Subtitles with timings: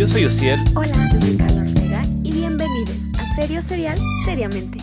[0.00, 0.58] yo soy Ociel.
[0.74, 4.78] Hola, yo soy Carla Ortega y bienvenidos a Serio Serial Seriamente.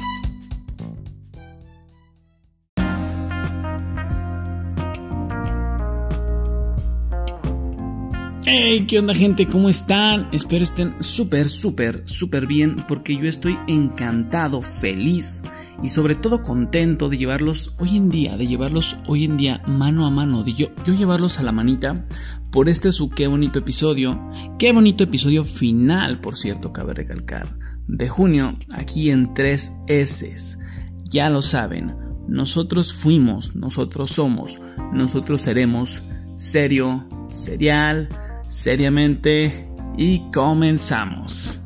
[8.49, 9.45] Hey, ¿qué onda gente?
[9.45, 10.29] ¿Cómo están?
[10.31, 15.41] Espero estén súper, súper, súper bien porque yo estoy encantado, feliz
[15.83, 20.05] y sobre todo contento de llevarlos hoy en día, de llevarlos hoy en día mano
[20.05, 22.05] a mano, de yo, yo llevarlos a la manita
[22.49, 24.17] por este su qué bonito episodio,
[24.57, 27.49] qué bonito episodio final, por cierto, cabe recalcar,
[27.85, 30.57] de junio, aquí en 3 S.
[31.03, 31.97] Ya lo saben,
[32.29, 34.61] nosotros fuimos, nosotros somos,
[34.93, 36.01] nosotros seremos
[36.37, 38.07] serio, serial,
[38.47, 41.61] seriamente y comenzamos.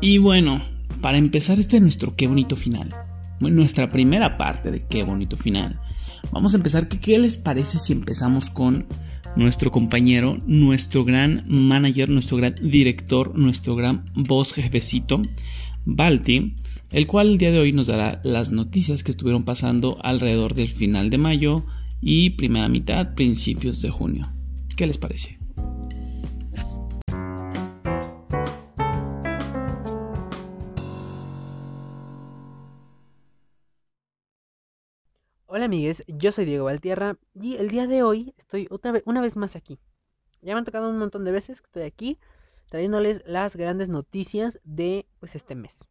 [0.00, 0.62] Y bueno,
[1.00, 2.88] para empezar este nuestro qué bonito final,
[3.40, 5.78] nuestra primera parte de qué bonito final,
[6.32, 8.86] vamos a empezar qué les parece si empezamos con
[9.36, 15.22] nuestro compañero, nuestro gran manager, nuestro gran director, nuestro gran voz jefecito,
[15.84, 16.56] Balti,
[16.90, 20.68] el cual el día de hoy nos dará las noticias que estuvieron pasando alrededor del
[20.68, 21.64] final de mayo
[22.00, 24.39] y primera mitad, principios de junio.
[24.80, 25.38] ¿Qué les parece?
[35.44, 38.70] Hola amigues, yo soy Diego Valtierra y el día de hoy estoy
[39.04, 39.78] una vez más aquí.
[40.40, 42.18] Ya me han tocado un montón de veces que estoy aquí
[42.70, 45.90] trayéndoles las grandes noticias de pues este mes.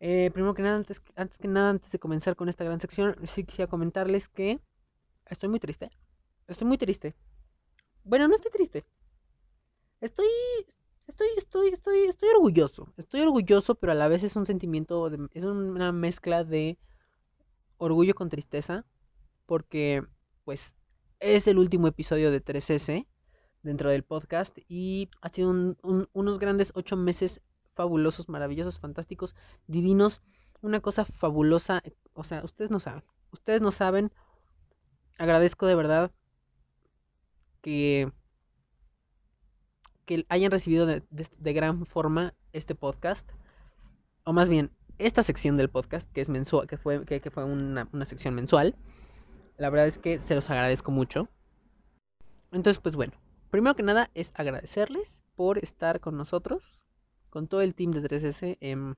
[0.00, 3.16] Eh, primero que nada, antes, antes que nada, antes de comenzar con esta gran sección,
[3.26, 4.60] sí quisiera comentarles que
[5.24, 5.90] estoy muy triste.
[6.48, 7.14] Estoy muy triste.
[8.04, 8.84] Bueno, no estoy triste.
[10.02, 10.26] Estoy,
[11.08, 12.92] estoy, estoy, estoy, estoy orgulloso.
[12.98, 16.78] Estoy orgulloso, pero a la vez es un sentimiento, es una mezcla de
[17.78, 18.84] orgullo con tristeza,
[19.46, 20.04] porque,
[20.44, 20.76] pues,
[21.18, 23.06] es el último episodio de 3S
[23.62, 25.76] dentro del podcast y ha sido
[26.12, 27.40] unos grandes ocho meses
[27.72, 29.34] fabulosos, maravillosos, fantásticos,
[29.66, 30.20] divinos,
[30.60, 33.02] una cosa fabulosa, o sea, ustedes no saben,
[33.32, 34.12] ustedes no saben,
[35.16, 36.12] agradezco de verdad
[37.64, 38.12] que,
[40.04, 41.02] que hayan recibido de,
[41.54, 43.30] gran forma este podcast.
[44.24, 47.88] O más bien, esta sección del podcast, que es mensual, que fue, que, fue una,
[47.94, 48.76] una sección mensual.
[49.56, 51.30] La verdad es que se los agradezco mucho.
[52.52, 53.14] Entonces, pues bueno,
[53.50, 56.78] primero que nada es agradecerles por estar con nosotros,
[57.30, 58.94] con todo el team de 3S, en,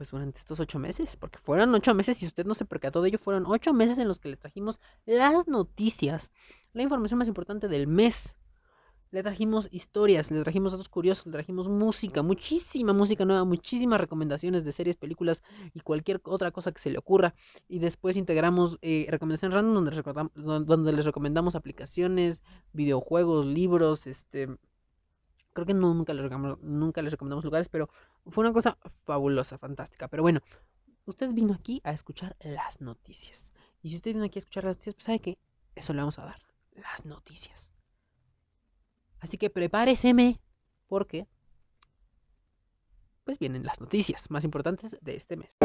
[0.00, 3.10] pues durante estos ocho meses, porque fueron ocho meses y usted no se percató de
[3.10, 6.32] ello, fueron ocho meses en los que le trajimos las noticias,
[6.72, 8.34] la información más importante del mes.
[9.10, 14.64] Le trajimos historias, le trajimos datos curiosos, le trajimos música, muchísima música nueva, muchísimas recomendaciones
[14.64, 15.42] de series, películas
[15.74, 17.34] y cualquier otra cosa que se le ocurra.
[17.68, 22.40] Y después integramos eh, recomendaciones random donde les, donde les recomendamos aplicaciones,
[22.72, 24.48] videojuegos, libros, este
[25.52, 26.30] Creo que nunca les,
[26.62, 27.90] nunca les recomendamos lugares, pero
[28.26, 30.08] fue una cosa fabulosa, fantástica.
[30.08, 30.40] Pero bueno,
[31.04, 33.52] usted vino aquí a escuchar las noticias.
[33.82, 35.38] Y si usted vino aquí a escuchar las noticias, pues sabe que
[35.74, 36.42] eso le vamos a dar.
[36.72, 37.70] Las noticias.
[39.18, 40.40] Así que prepáreseme,
[40.86, 41.26] porque
[43.24, 45.56] pues vienen las noticias más importantes de este mes.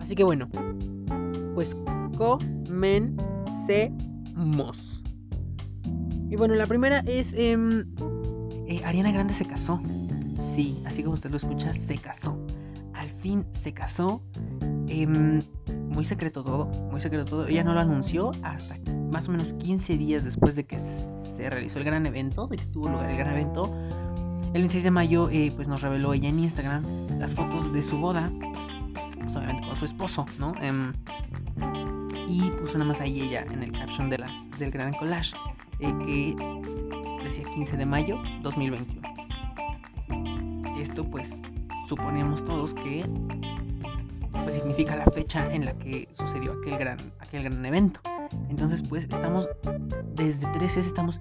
[0.00, 0.48] Así que bueno,
[1.54, 1.74] pues
[2.84, 4.76] comencemos.
[6.30, 7.32] Y bueno, la primera es...
[7.32, 7.86] Em,
[8.66, 9.80] eh, Ariana Grande se casó.
[10.42, 12.38] Sí, así como usted lo escucha, se casó.
[12.92, 14.22] Al fin se casó.
[14.88, 15.42] Em,
[15.88, 17.46] muy secreto todo, muy secreto todo.
[17.46, 18.76] Ella no lo anunció hasta
[19.10, 22.66] más o menos 15 días después de que se realizó el gran evento, de que
[22.66, 23.72] tuvo lugar el gran evento.
[24.46, 26.84] El 26 de mayo, eh, pues nos reveló ella en Instagram
[27.18, 28.30] las fotos de su boda
[29.36, 30.54] obviamente con su esposo, ¿no?
[30.60, 30.92] Em,
[32.26, 35.36] y puso nada más ahí ella en el caption de las, del gran collage
[35.80, 36.36] eh, que
[37.24, 39.02] decía 15 de mayo 2021.
[40.78, 41.40] Esto pues
[41.88, 43.08] suponemos todos que
[44.42, 48.00] pues significa la fecha en la que sucedió aquel gran, aquel gran evento.
[48.48, 49.48] Entonces pues estamos
[50.14, 51.20] desde 13 estamos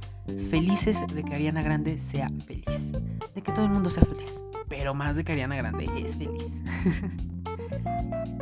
[0.49, 2.91] felices de que Ariana Grande sea feliz,
[3.33, 6.61] de que todo el mundo sea feliz, pero más de que Ariana Grande es feliz.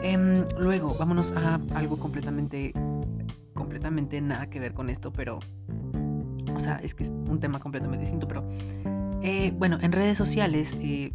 [0.03, 2.74] Em, luego, vámonos a algo completamente,
[3.53, 5.38] completamente nada que ver con esto, pero,
[6.56, 8.44] o sea, es que es un tema completamente distinto, pero,
[9.21, 11.13] eh, bueno, en redes sociales, eh,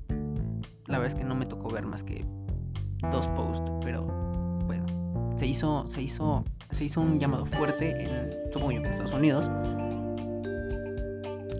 [0.87, 2.25] la verdad es que no me tocó ver más que
[3.11, 4.05] dos posts, pero,
[4.67, 4.85] bueno,
[5.37, 9.51] se hizo, se hizo, se hizo un llamado fuerte en, supongo que en Estados Unidos,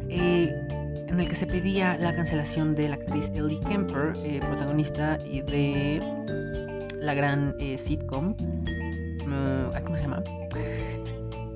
[0.09, 0.55] eh,
[1.09, 6.01] en el que se pedía la cancelación de la actriz Ellie Kemper, protagonista de
[7.07, 8.35] la gran eh, sitcom.
[9.27, 10.23] Mm, ¿Cómo se llama?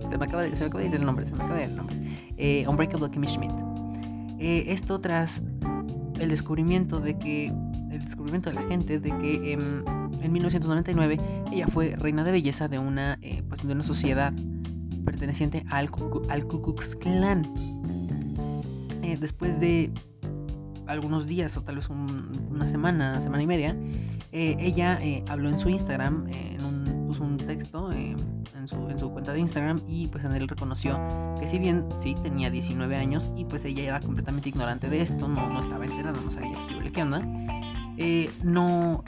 [0.08, 1.64] se, me acaba de, se me acaba de ir el nombre, se me acaba de
[1.64, 1.96] ir el nombre.
[2.36, 3.52] Eh, Unbreakable Kimmy Schmidt.
[4.38, 5.42] Eh, esto tras
[6.18, 7.52] el descubrimiento de que
[7.90, 9.84] el descubrimiento de la gente de que em,
[10.22, 11.18] en 1999
[11.52, 14.32] ella fue reina de belleza de una eh, pues de una sociedad
[15.04, 15.90] perteneciente al,
[16.28, 16.96] al Ku Klux
[19.18, 19.90] después de
[20.86, 23.76] algunos días o tal vez un- una semana, semana y media,
[24.32, 28.16] eh, ella eh, habló en su Instagram, eh, en un, puso un texto en,
[28.66, 31.00] su, en su cuenta de Instagram y pues en él reconoció
[31.40, 35.26] que si bien sí tenía 19 años y pues ella era completamente ignorante de esto,
[35.26, 37.20] no, no estaba enterada, no sabía qué qué onda,
[38.44, 39.04] no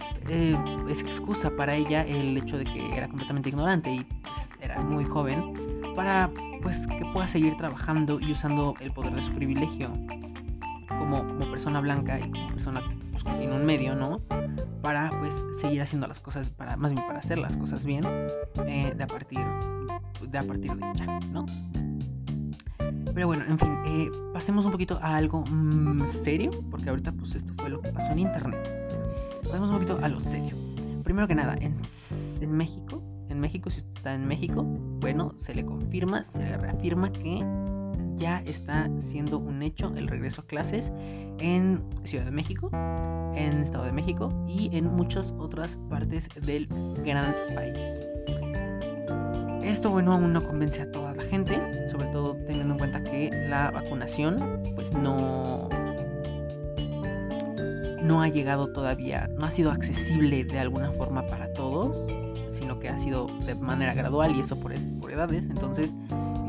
[0.89, 5.05] es excusa para ella el hecho de que era completamente ignorante y pues era muy
[5.05, 5.55] joven
[5.95, 6.31] para
[6.63, 9.93] pues que pueda seguir trabajando y usando el poder de su privilegio
[10.99, 14.21] como, como persona blanca y como persona pues, tiene un medio, ¿no?
[14.83, 18.05] Para pues seguir haciendo las cosas, para más bien para hacer las cosas bien
[18.67, 19.41] eh, de a partir
[20.21, 21.47] de a partir de ya, ¿no?
[23.15, 27.35] Pero bueno, en fin, eh, pasemos un poquito a algo mm, serio, porque ahorita pues
[27.35, 28.69] esto fue lo que pasó en internet.
[29.43, 30.57] Pasemos un poquito a lo serio.
[31.05, 31.75] Primero que nada, en,
[32.41, 36.57] en México, en México, si usted está en México, bueno, se le confirma, se le
[36.57, 37.45] reafirma que
[38.17, 40.93] ya está siendo un hecho el regreso a clases
[41.39, 42.71] en Ciudad de México,
[43.35, 46.67] en Estado de México y en muchas otras partes del
[47.05, 48.01] gran país.
[49.63, 53.31] Esto, bueno, aún no convence a toda la gente, sobre todo teniendo en cuenta que
[53.49, 55.69] la vacunación, pues no,
[58.03, 61.97] no ha llegado todavía, no ha sido accesible de alguna forma para todos,
[62.49, 65.47] sino que ha sido de manera gradual y eso por, por edades.
[65.47, 65.95] Entonces,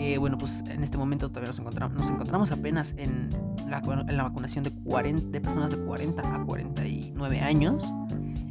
[0.04, 3.30] eh, bueno, pues en este momento todavía nos encontramos, nos encontramos apenas en
[3.70, 7.86] la, vacunación de, 40, de personas de 40 a 49 años,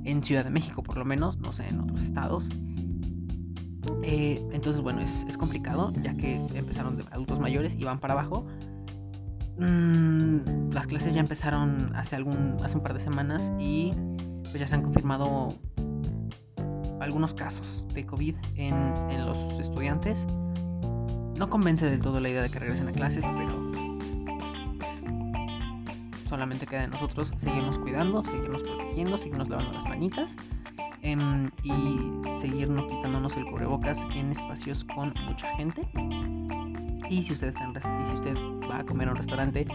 [0.05, 2.49] en Ciudad de México por lo menos, no sé, en otros estados.
[4.03, 8.15] Eh, entonces, bueno, es, es, complicado, ya que empezaron de adultos mayores y van para
[8.15, 8.47] abajo.
[9.59, 13.93] Mm, las clases ya empezaron hace, algún, hace un par de semanas y
[14.45, 15.55] pues ya se han confirmado
[16.99, 18.75] algunos casos de COVID en,
[19.11, 20.27] en los estudiantes.
[21.43, 23.73] No convence del todo la idea de que regresen a clases, pero
[24.79, 25.03] pues,
[26.29, 30.37] solamente queda de nosotros seguirnos cuidando, seguirnos protegiendo, seguirnos lavando las manitas
[31.03, 31.17] eh,
[31.65, 35.83] y seguirnos quitándonos el cubrebocas en espacios con mucha gente.
[37.11, 38.37] Y si usted, está en y si usted
[38.71, 39.67] va a comer a un restaurante,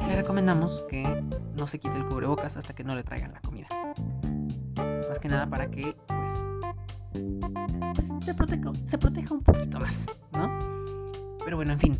[0.00, 1.22] le recomendamos que
[1.56, 3.68] no se quite el cubrebocas hasta que no le traigan la comida.
[5.08, 6.46] Más que nada para que pues,
[7.94, 10.81] pues se, proteja, se proteja un poquito más, ¿no?
[11.44, 11.98] Pero bueno, en fin.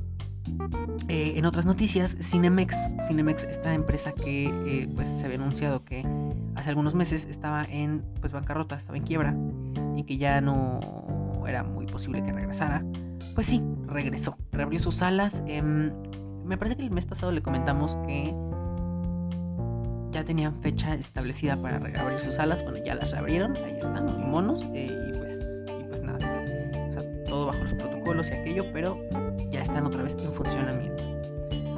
[1.08, 6.06] Eh, en otras noticias, Cinemex, Cinemex, esta empresa que eh, pues se había anunciado que
[6.56, 9.36] hace algunos meses estaba en pues bancarrota, estaba en quiebra
[9.96, 10.80] y que ya no
[11.46, 12.84] era muy posible que regresara,
[13.34, 15.42] pues sí, regresó, reabrió sus salas.
[15.46, 18.34] Eh, me parece que el mes pasado le comentamos que
[20.10, 24.24] ya tenían fecha establecida para reabrir sus salas, bueno, ya las reabrieron, ahí están, muy
[24.24, 28.64] monos, eh, y pues, y pues nada, o sea, todo bajo los protocolos y aquello,
[28.72, 28.98] pero
[29.62, 31.02] están otra vez en funcionamiento.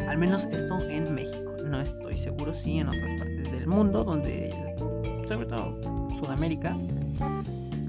[0.09, 1.53] Al menos esto en México.
[1.65, 4.55] No estoy seguro si en otras partes del mundo, donde
[5.27, 6.77] sobre todo Sudamérica,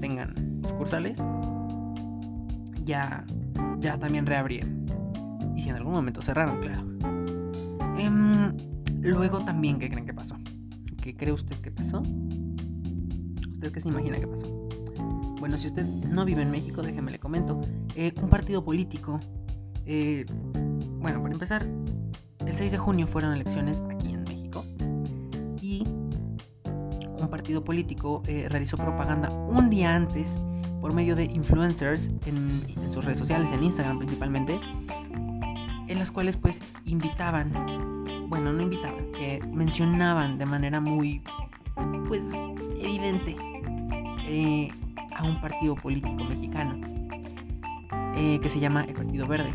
[0.00, 1.18] tengan sucursales,
[2.84, 3.24] ya,
[3.78, 4.86] ya también reabrieron.
[5.54, 6.84] Y si en algún momento cerraron, claro.
[7.98, 8.56] Em,
[9.00, 10.36] luego también, ¿qué creen que pasó?
[11.02, 12.02] ¿Qué cree usted que pasó?
[13.52, 14.46] ¿Usted qué se imagina que pasó?
[15.38, 17.60] Bueno, si usted no vive en México, déjeme le comento.
[17.94, 19.20] Eh, un partido político
[19.86, 20.26] eh,
[20.98, 21.66] bueno, para empezar,
[22.44, 24.64] el 6 de junio fueron elecciones aquí en México
[25.60, 25.86] y
[27.18, 30.40] un partido político eh, realizó propaganda un día antes
[30.80, 34.58] por medio de influencers en, sus redes sociales, en Instagram principalmente,
[35.88, 37.52] en las cuales pues invitaban,
[38.28, 39.06] bueno, no invitaban,
[39.52, 41.22] mencionaban de manera muy,
[42.08, 42.30] pues,
[42.80, 43.36] evidente
[44.26, 44.68] eh,
[45.14, 46.80] a un partido político mexicano
[48.14, 49.52] que se llama el Partido Verde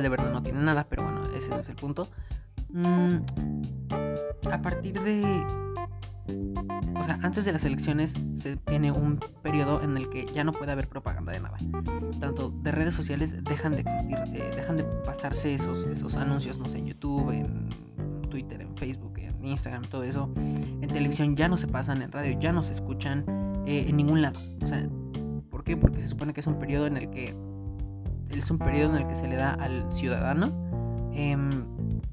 [0.00, 2.08] de verdad no tiene nada, pero bueno, ese es el punto.
[2.70, 3.16] Mm,
[4.50, 5.22] a partir de...
[6.94, 10.52] O sea, antes de las elecciones se tiene un periodo en el que ya no
[10.52, 11.56] puede haber propaganda de nada.
[12.20, 16.68] Tanto de redes sociales dejan de existir, eh, dejan de pasarse esos, esos anuncios, no
[16.68, 17.68] sé, en YouTube, en
[18.30, 20.30] Twitter, en Facebook, en Instagram, todo eso.
[20.36, 23.24] En televisión ya no se pasan, en radio ya no se escuchan,
[23.66, 24.38] eh, en ningún lado.
[24.64, 24.88] O sea,
[25.50, 25.76] ¿por qué?
[25.76, 27.34] Porque se supone que es un periodo en el que
[28.38, 30.52] es un periodo en el que se le da al ciudadano
[31.12, 31.36] eh,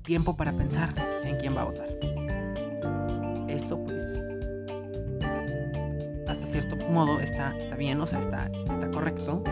[0.04, 1.90] tiempo para pensar en quién va a votar.
[3.48, 4.20] Esto pues
[6.50, 8.50] cierto modo está, bien, o sea, está,
[8.92, 9.44] correcto.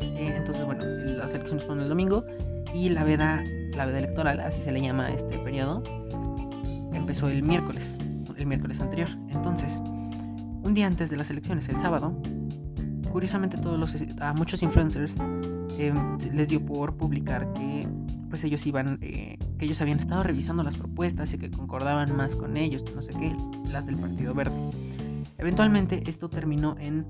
[0.00, 2.24] Eh, entonces, bueno, las elecciones fueron el domingo
[2.72, 3.42] y la veda,
[3.76, 5.82] la veda electoral, así se le llama este periodo,
[6.92, 7.98] empezó el miércoles,
[8.36, 9.08] el miércoles anterior.
[9.28, 9.80] Entonces,
[10.62, 12.14] un día antes de las elecciones, el sábado,
[13.10, 15.16] curiosamente todos los, a muchos influencers
[15.78, 15.92] eh,
[16.32, 17.88] les dio por publicar que
[18.28, 22.36] pues ellos iban, eh, que ellos habían estado revisando las propuestas y que concordaban más
[22.36, 23.34] con ellos, no sé qué,
[23.70, 24.56] las del Partido Verde.
[25.38, 27.06] Eventualmente esto terminó en,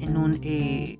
[0.00, 0.98] en un, eh,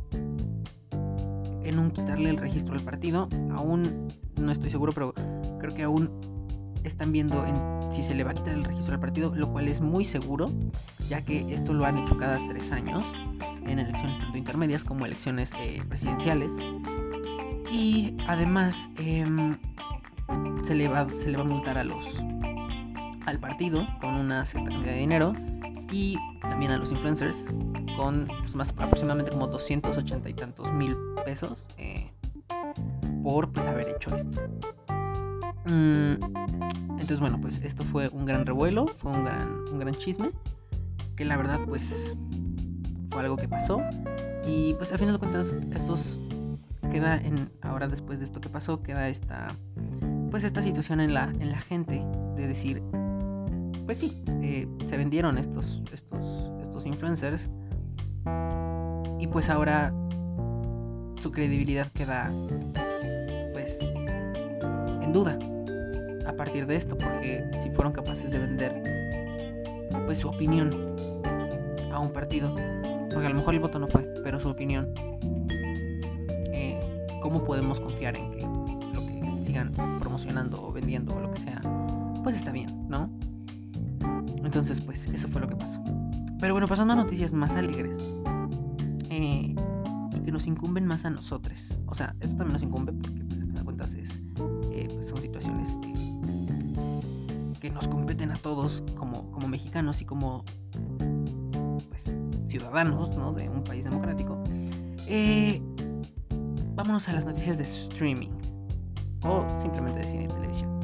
[1.64, 3.28] en un quitarle el registro al partido.
[3.52, 4.08] Aún
[4.40, 5.14] no estoy seguro, pero
[5.58, 6.10] creo que aún
[6.84, 9.68] están viendo en si se le va a quitar el registro al partido, lo cual
[9.68, 10.50] es muy seguro,
[11.08, 13.02] ya que esto lo han hecho cada tres años
[13.66, 16.52] en elecciones tanto intermedias como elecciones eh, presidenciales.
[17.70, 19.56] Y además em,
[20.62, 22.22] se, le va, se le va a multar a los
[23.26, 25.32] al partido con una cierta cantidad de dinero
[25.90, 27.46] y también a los influencers
[27.96, 32.10] con pues, más aproximadamente como 280 y tantos mil pesos eh,
[33.22, 34.42] por pues haber hecho esto.
[35.66, 36.14] Mm,
[36.92, 40.30] entonces bueno pues esto fue un gran revuelo, fue un gran, un gran chisme
[41.16, 42.14] que la verdad pues
[43.10, 43.80] fue algo que pasó.
[44.46, 46.20] Y pues a final de cuentas estos
[46.90, 49.54] queda en ahora después de esto que pasó queda esta
[50.30, 52.04] pues esta situación en la en la gente
[52.36, 52.82] de decir
[53.86, 57.48] pues sí eh, se vendieron estos estos estos influencers.
[59.18, 59.94] Y pues ahora
[61.22, 62.30] su credibilidad queda
[63.52, 65.38] pues en duda
[66.26, 68.82] a partir de esto porque si fueron capaces de vender
[70.06, 70.70] pues su opinión
[71.92, 72.54] a un partido
[73.10, 74.92] porque a lo mejor el voto no fue pero su opinión
[77.24, 81.58] ¿cómo podemos confiar en que lo que sigan promocionando o vendiendo o lo que sea,
[82.22, 83.10] pues está bien, ¿no?
[84.44, 85.82] Entonces, pues eso fue lo que pasó.
[86.38, 87.98] Pero bueno, pasando a noticias más alegres
[89.08, 89.54] eh,
[90.14, 91.78] y que nos incumben más a nosotros.
[91.86, 94.20] O sea, eso también nos incumbe porque, pues, a cuentas, es,
[97.64, 100.44] que nos competen a todos como, como mexicanos y como
[101.88, 103.32] pues, ciudadanos ¿no?
[103.32, 104.38] de un país democrático.
[105.06, 105.62] Eh,
[106.74, 108.28] vámonos a las noticias de streaming
[109.22, 110.78] o simplemente de cine y televisión.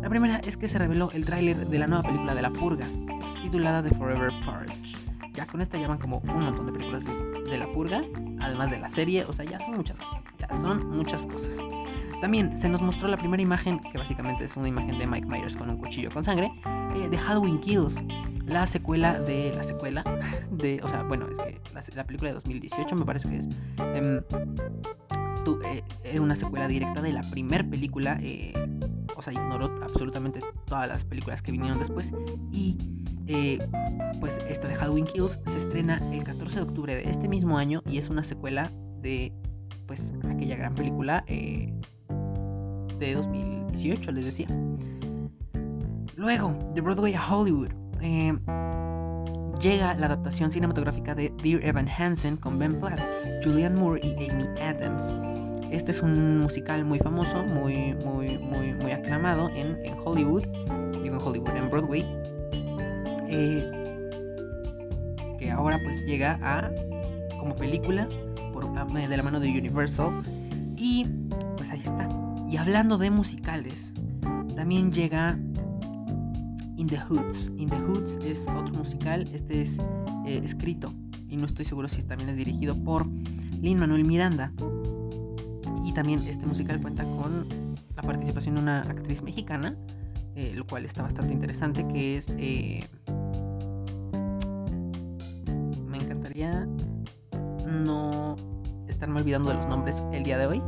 [0.00, 2.86] La primera es que se reveló el tráiler de la nueva película de La Purga,
[3.42, 4.96] titulada The Forever Purge.
[5.34, 8.02] Ya con esta llaman como un montón de películas de, La Purga,
[8.40, 11.58] además de la serie, o sea, ya son muchas cosas, ya son muchas cosas.
[12.22, 15.56] También se nos mostró la primera imagen, que básicamente es una imagen de Mike Myers
[15.56, 16.52] con un cuchillo con sangre,
[16.94, 18.00] eh, de Halloween Kills,
[18.46, 20.04] la secuela de la secuela
[20.52, 21.60] de, o sea, bueno, es que
[21.96, 23.48] la, película de 2018 me parece que es
[23.78, 24.22] em,
[26.04, 28.52] eh, una secuela directa de la primera película, eh,
[29.16, 32.12] o sea, ignoró absolutamente todas las películas que vinieron después
[32.52, 32.78] y
[34.20, 37.82] pues esta de Halloween Kills se estrena el 14 de octubre de este mismo año
[37.84, 39.32] y es una secuela de
[39.86, 41.24] pues aquella gran película
[43.06, 44.46] de 2018, les decía.
[46.16, 48.32] Luego, de Broadway a Hollywood, eh,
[49.60, 53.00] llega la adaptación cinematográfica de Dear Evan Hansen con Ben Platt,
[53.42, 55.14] Julianne Moore y Amy Adams.
[55.70, 60.44] Este es un musical muy famoso, muy, muy, muy, muy aclamado en, Hollywood,
[61.02, 62.04] digo en Hollywood, en Broadway,
[63.28, 64.10] eh,
[65.38, 66.70] que ahora pues llega a
[67.40, 68.06] como película
[68.52, 70.22] por, de la mano de Universal
[72.62, 73.92] hablando de musicales,
[74.54, 75.36] también llega
[76.76, 77.50] In the Hoods.
[77.56, 79.80] In the Hoods es otro musical, este es
[80.26, 80.94] eh, escrito
[81.28, 83.04] y no estoy seguro si también es dirigido por
[83.60, 84.52] Lin Manuel Miranda.
[85.84, 87.48] Y también este musical cuenta con
[87.96, 89.76] la participación de una actriz mexicana,
[90.36, 92.32] eh, lo cual está bastante interesante, que es...
[92.38, 92.86] Eh,
[95.84, 96.68] me encantaría
[97.66, 98.36] no
[98.86, 100.62] estarme olvidando de los nombres el día de hoy,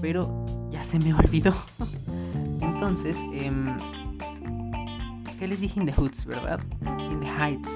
[0.00, 0.46] pero
[0.98, 1.54] me olvidó.
[2.60, 3.76] Entonces, em,
[5.38, 6.60] ¿Qué les dije in the hoods, verdad?
[7.10, 7.68] In the heights.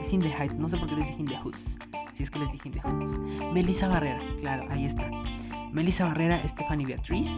[0.00, 0.56] Es in the heights.
[0.56, 1.78] No sé por qué les dije in the hoods.
[2.14, 3.18] Si es que les dije in the hoods.
[3.52, 5.10] Melissa Barrera, claro, ahí está.
[5.72, 7.28] Melissa Barrera, Stephanie Beatriz.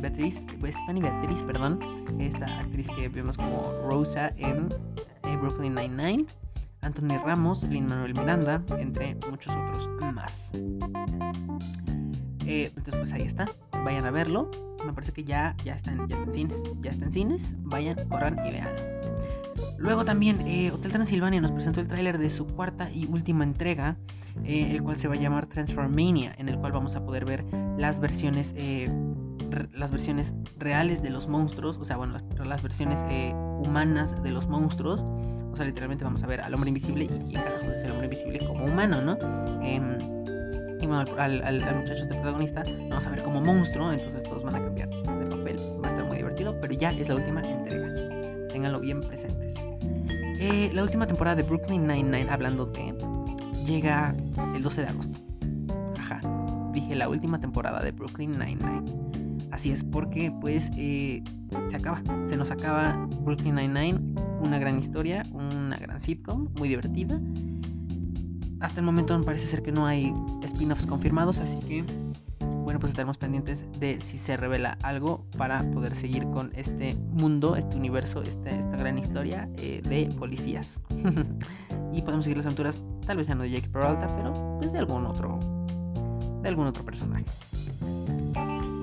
[0.00, 1.80] Beatriz, pues Stephanie Beatriz, perdón.
[2.20, 4.68] Esta actriz que vemos como Rosa en
[5.24, 6.26] eh, Brooklyn Nine-Nine.
[6.82, 10.52] Anthony Ramos, Lin Manuel Miranda, entre muchos otros más.
[12.46, 13.46] Eh, entonces, pues ahí está.
[13.86, 14.50] Vayan a verlo.
[14.84, 16.70] Me parece que ya, ya, está en, ya está en cines.
[16.80, 17.54] Ya está en cines.
[17.60, 18.68] Vayan, corran y vean.
[19.78, 23.96] Luego también eh, Hotel Transilvania nos presentó el tráiler de su cuarta y última entrega,
[24.42, 27.44] eh, el cual se va a llamar Transformania, en el cual vamos a poder ver
[27.78, 28.90] las versiones, eh,
[29.72, 33.04] las versiones reales de los monstruos, o sea, bueno, las, versiones
[33.64, 35.04] humanas de los monstruos,
[35.52, 38.06] o sea, literalmente vamos a ver al hombre invisible y quién carajo es el hombre
[38.06, 39.16] invisible como humano, ¿no?
[40.94, 44.58] Al, al, al muchacho este protagonista vamos a ver como monstruo, entonces todos van a
[44.62, 45.58] cambiar de papel.
[45.82, 47.88] Va a estar muy divertido, pero ya es la última entrega.
[48.48, 49.56] Ténganlo bien presentes.
[50.38, 52.94] Eh, la última temporada de Brooklyn Nine-Nine, hablando de,
[53.64, 54.14] llega
[54.54, 55.18] el 12 de agosto.
[55.98, 56.20] Ajá,
[56.72, 58.84] dije la última temporada de Brooklyn Nine-Nine.
[59.50, 61.22] Así es, porque pues eh,
[61.68, 63.98] se acaba, se nos acaba Brooklyn Nine-Nine,
[64.40, 67.18] una gran historia, una gran sitcom, muy divertida.
[68.66, 71.84] Hasta el momento parece ser que no hay spin-offs confirmados, así que
[72.64, 77.54] bueno, pues estaremos pendientes de si se revela algo para poder seguir con este mundo,
[77.54, 80.80] este universo, este, esta gran historia eh, de policías.
[81.92, 84.80] y podemos seguir las aventuras, tal vez ya no de Jake Peralta, pero pues de
[84.80, 85.38] algún otro,
[86.42, 87.24] de algún otro personaje.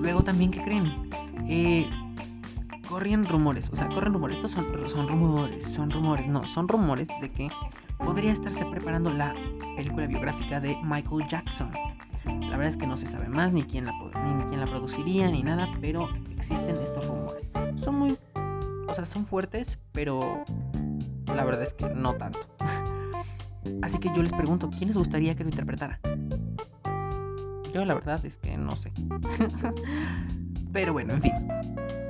[0.00, 1.10] Luego también, ¿qué creen?
[1.46, 1.86] Eh,
[2.94, 7.08] corren rumores, o sea, corren rumores, estos son, son rumores, son rumores, no, son rumores
[7.20, 7.48] de que
[7.98, 9.34] podría estarse preparando la
[9.74, 11.72] película biográfica de Michael Jackson.
[12.24, 15.28] La verdad es que no se sabe más, ni quién la, ni quién la produciría,
[15.28, 17.50] ni nada, pero existen estos rumores.
[17.78, 18.16] Son muy,
[18.86, 20.44] o sea, son fuertes, pero
[21.34, 22.46] la verdad es que no tanto.
[23.82, 25.98] Así que yo les pregunto, ¿quién les gustaría que lo interpretara?
[27.74, 28.92] Yo la verdad es que no sé.
[30.72, 32.03] pero bueno, en fin.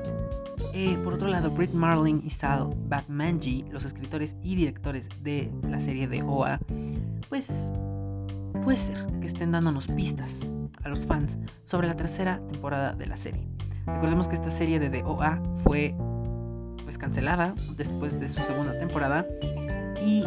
[0.77, 5.79] Eh, por otro lado, Britt Marling y Sal Batmanji, los escritores y directores de la
[5.79, 6.59] serie de OA,
[7.29, 7.73] pues
[8.65, 10.45] puede ser que estén dándonos pistas
[10.83, 13.47] a los fans sobre la tercera temporada de la serie.
[13.87, 15.95] Recordemos que esta serie de DOA fue
[16.83, 19.25] pues cancelada después de su segunda temporada
[20.05, 20.25] y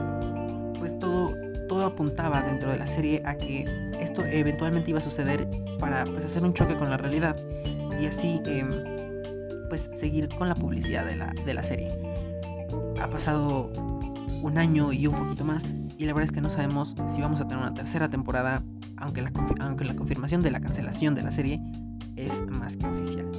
[0.80, 1.34] pues todo
[1.68, 3.66] todo apuntaba dentro de la serie a que
[4.00, 5.50] esto eventualmente iba a suceder
[5.80, 7.36] para pues, hacer un choque con la realidad
[8.00, 8.70] y así em,
[9.70, 11.90] pues seguir con la publicidad de la, de la serie.
[13.02, 13.72] Ha pasado
[14.42, 17.42] un año y un poquito más y la verdad es que no sabemos si vamos
[17.42, 18.64] a tener una tercera temporada,
[18.98, 21.62] aunque la, aunque la confirmación de la cancelación de la serie
[22.16, 23.30] es más que oficial.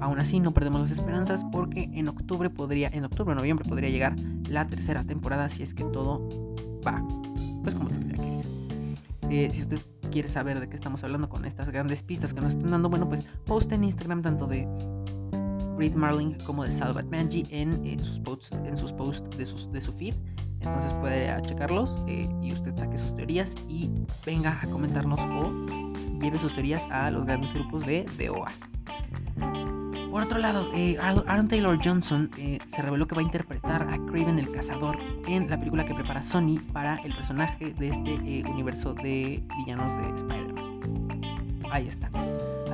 [0.00, 3.90] Aún así no perdemos las esperanzas porque en octubre podría, en octubre o noviembre podría
[3.90, 4.16] llegar
[4.48, 6.28] la tercera temporada si es que todo
[6.86, 7.02] va,
[7.62, 8.44] pues como tendría que ir.
[9.30, 9.78] Eh, si usted
[10.10, 13.08] quiere saber de qué estamos hablando con estas grandes pistas que nos están dando, bueno,
[13.08, 14.68] pues poste en Instagram tanto de
[15.76, 19.70] Reed Marling como de Salvat Manji en, eh, sus posts, en sus posts de, sus,
[19.72, 20.14] de su feed.
[20.60, 23.90] Entonces puede checarlos eh, y usted saque sus teorías y
[24.24, 25.52] venga a comentarnos o
[26.20, 28.50] lleve sus teorías a los grandes grupos de DOA.
[30.10, 32.30] Por otro lado, eh, Aaron Taylor Johnson
[32.64, 36.22] se reveló que va a interpretar a Craven el Cazador en la película que prepara
[36.22, 40.64] Sony para el personaje de este universo de villanos de Spider-Man.
[41.70, 42.10] Ahí está.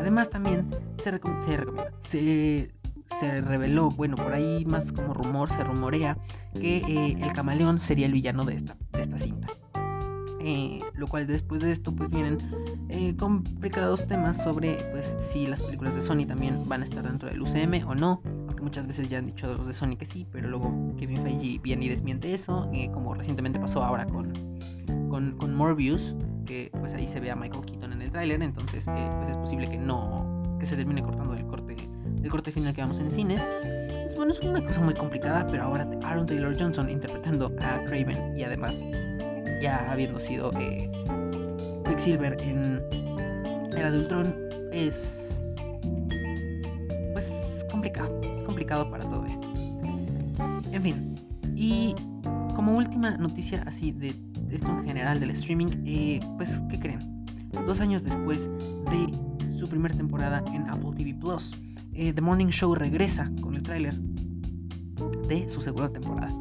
[0.00, 1.66] Además también se, se,
[1.98, 2.70] se,
[3.18, 6.16] se reveló, bueno, por ahí más como rumor, se rumorea
[6.54, 9.48] que eh, el camaleón sería el villano de esta, de esta cinta.
[10.42, 12.38] Eh, lo cual después de esto pues vienen
[12.88, 17.28] eh, complicados temas sobre pues si las películas de Sony también van a estar dentro
[17.28, 20.26] del UCM o no, aunque muchas veces ya han dicho los de Sony que sí,
[20.32, 24.32] pero luego Kevin Feige viene y desmiente eso, como recientemente pasó ahora con,
[25.10, 28.86] con, con, Morbius, que pues ahí se ve a Michael Keaton en el tráiler, entonces
[28.86, 31.89] pues es posible que no, que se termine cortando el corte
[32.22, 33.42] el corte final que vamos en cines.
[34.04, 38.36] Pues bueno, es una cosa muy complicada, pero ahora Aaron Taylor Johnson interpretando a Craven
[38.36, 38.84] y además
[39.62, 40.90] ya habiendo sido eh,
[41.86, 42.82] Quicksilver en
[43.76, 44.34] Era de Ultron
[44.72, 45.56] es
[47.12, 49.48] pues complicado, es complicado para todo esto.
[50.72, 51.14] En fin,
[51.54, 51.94] y
[52.54, 54.14] como última noticia así de
[54.50, 57.26] esto en general del streaming, eh, pues ¿qué creen?
[57.66, 58.48] Dos años después
[58.90, 61.54] de su primera temporada en Apple TV Plus.
[61.92, 63.94] Eh, The Morning Show regresa con el tráiler
[65.28, 66.32] de su segunda temporada.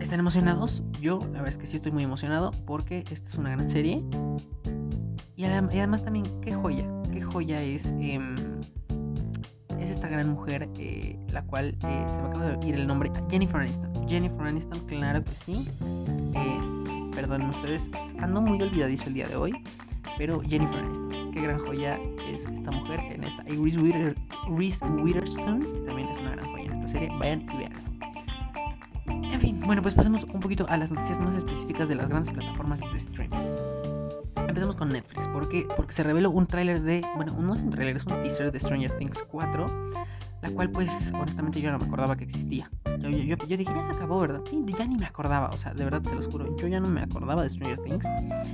[0.00, 0.82] ¿Están emocionados?
[1.00, 4.02] Yo, la verdad es que sí estoy muy emocionado porque esta es una gran serie.
[5.36, 8.34] Y, además también, qué joya, qué joya es, em,
[9.78, 13.10] es esta gran mujer, eh, la cual eh, se me acaba de ir el nombre,
[13.30, 14.08] Jennifer Aniston.
[14.08, 15.68] Jennifer Aniston, claro que sí.
[17.14, 19.52] perdonen ustedes, ando muy olvidadizo el día de hoy.
[20.16, 23.42] Pero Jennifer Aniston, qué gran joya es esta mujer en esta.
[23.48, 23.56] Y
[24.56, 27.10] Reese, Witherspoon también es una gran joya en esta serie.
[27.18, 27.88] Vayan y veanlo.
[29.06, 32.30] En fin, bueno, pues pasemos un poquito a las noticias más específicas de las grandes
[32.32, 33.36] plataformas de streaming.
[34.36, 37.96] Empecemos con Netflix, porque, porque se reveló un tráiler de, bueno, no es un tráiler,
[37.96, 39.90] es un teaser de Stranger Things 4,
[40.48, 42.70] la cual pues honestamente yo no me acordaba que existía.
[43.00, 44.40] Yo, dije, ya se acabó, ¿verdad?
[44.48, 46.88] Sí, ya ni me acordaba, o sea, de verdad se los juro, yo ya no
[46.88, 48.06] me acordaba de Stranger Things,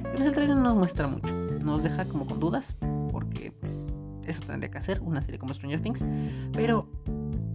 [0.03, 2.77] pero el trailer no nos muestra mucho, nos deja como con dudas,
[3.11, 3.89] porque pues
[4.27, 6.05] eso tendría que hacer una serie como Stranger Things,
[6.53, 6.89] pero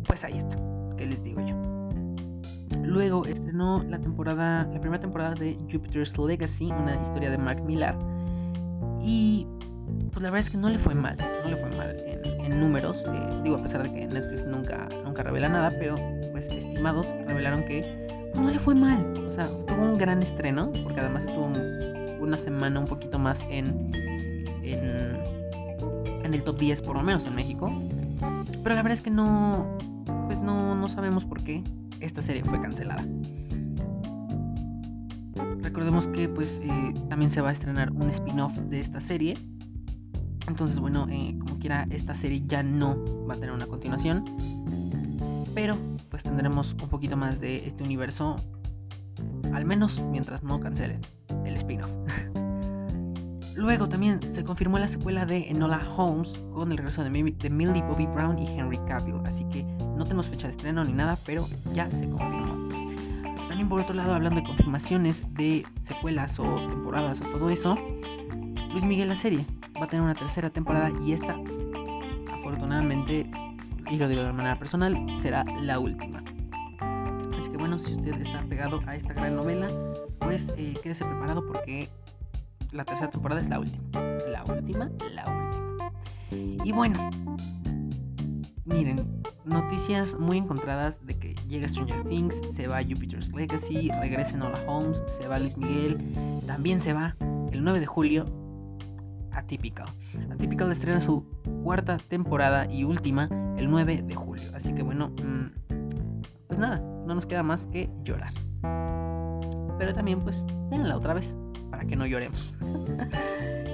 [0.08, 0.56] pues ahí está,
[0.97, 1.56] ¿qué les digo yo?
[2.84, 7.97] Luego estrenó la temporada, la primera temporada de Jupiter's Legacy, una historia de Mark Millar.
[9.02, 9.45] Y
[10.09, 13.05] pues la verdad es que no le fue mal, no le fue mal en, números.
[13.07, 15.95] Eh, digo, a pesar de que Netflix nunca, nunca revela nada, pero
[16.31, 19.13] pues estimados revelaron que pues, no le fue mal.
[19.27, 21.51] O sea, tuvo un gran estreno, porque además estuvo
[22.19, 23.91] una semana un poquito más en,
[24.63, 27.71] en, el top 10, por lo menos en México.
[28.63, 29.77] Pero la verdad es que no,
[30.27, 31.63] pues no, no sabemos por qué
[32.01, 33.05] esta serie fue cancelada.
[35.61, 39.37] Recordemos que pues eh, también se va a estrenar un spin-off de esta serie.
[40.49, 44.25] Entonces bueno, eh, como quiera, esta serie ya no va a tener una continuación.
[45.53, 45.77] Pero
[46.09, 48.35] pues tendremos un poquito más de este universo.
[49.53, 51.01] Al menos mientras no cancelen
[51.45, 51.91] el spin-off.
[53.55, 58.07] Luego también se confirmó la secuela de Enola Holmes con el regreso de, Millie Bobby
[58.07, 59.21] Brown y Henry Cavill.
[59.25, 62.69] Así que no tenemos fecha de estreno ni nada, pero ya se confirmó.
[63.49, 67.77] También por otro lado, hablando de confirmaciones de secuelas o temporadas o todo eso,
[68.71, 69.45] Luis Miguel la serie
[69.79, 71.36] va a tener una tercera temporada y esta,
[72.32, 73.29] afortunadamente,
[73.89, 76.23] y lo digo de manera personal, será la última.
[77.38, 79.67] Así que bueno, si usted está pegado a esta gran novela,
[80.19, 81.89] pues eh, quédese preparado porque
[82.71, 84.01] la tercera temporada es la última.
[84.27, 85.91] La última, la última.
[86.63, 87.10] Y bueno,
[88.65, 94.62] miren, noticias muy encontradas de que llega Stranger Things, se va Jupiter's Legacy, regresa Nola
[94.67, 95.97] Holmes, se va Luis Miguel,
[96.45, 97.15] también se va
[97.51, 98.38] el 9 de julio
[99.31, 99.87] Atypical.
[100.31, 101.23] Atypical estrena su
[101.63, 104.49] cuarta temporada y última el 9 de julio.
[104.53, 105.75] Así que bueno, mm,
[106.47, 108.33] pues nada, no nos queda más que llorar.
[109.77, 111.37] Pero también pues, la otra vez
[111.69, 112.53] para que no lloremos.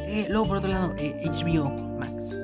[0.08, 2.40] Eh, luego, por otro lado, HBO eh, Max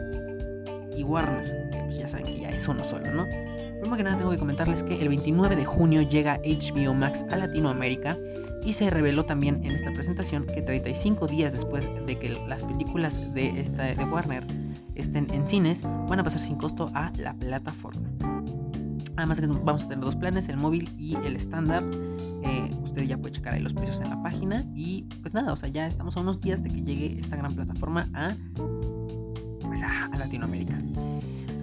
[0.97, 3.23] y Warner, pues ya saben que ya es uno solo, ¿no?
[3.23, 7.37] Primero que nada, tengo que comentarles que el 29 de junio llega HBO Max a
[7.37, 8.17] Latinoamérica
[8.63, 13.33] y se reveló también en esta presentación que 35 días después de que las películas
[13.33, 14.45] de, esta, de Warner
[14.95, 18.07] estén en cines, van a pasar sin costo a la plataforma.
[19.17, 21.83] Además que vamos a tener dos planes, el móvil y el estándar.
[22.43, 24.65] Eh, usted ya puede checar ahí los precios en la página.
[24.73, 27.53] Y pues nada, o sea, ya estamos a unos días de que llegue esta gran
[27.53, 28.35] plataforma a,
[29.61, 30.75] pues, a, Latinoamérica.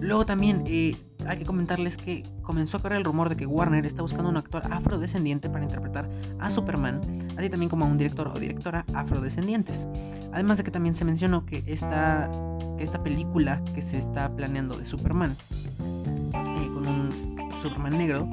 [0.01, 0.95] Luego también eh,
[1.27, 4.37] hay que comentarles que comenzó a correr el rumor de que Warner está buscando un
[4.37, 6.09] actor afrodescendiente para interpretar
[6.39, 7.01] a Superman,
[7.37, 9.87] así también como un director o directora afrodescendientes.
[10.31, 12.29] Además de que también se mencionó que esta,
[12.77, 15.35] que esta película que se está planeando de Superman,
[15.79, 18.27] eh, con un Superman negro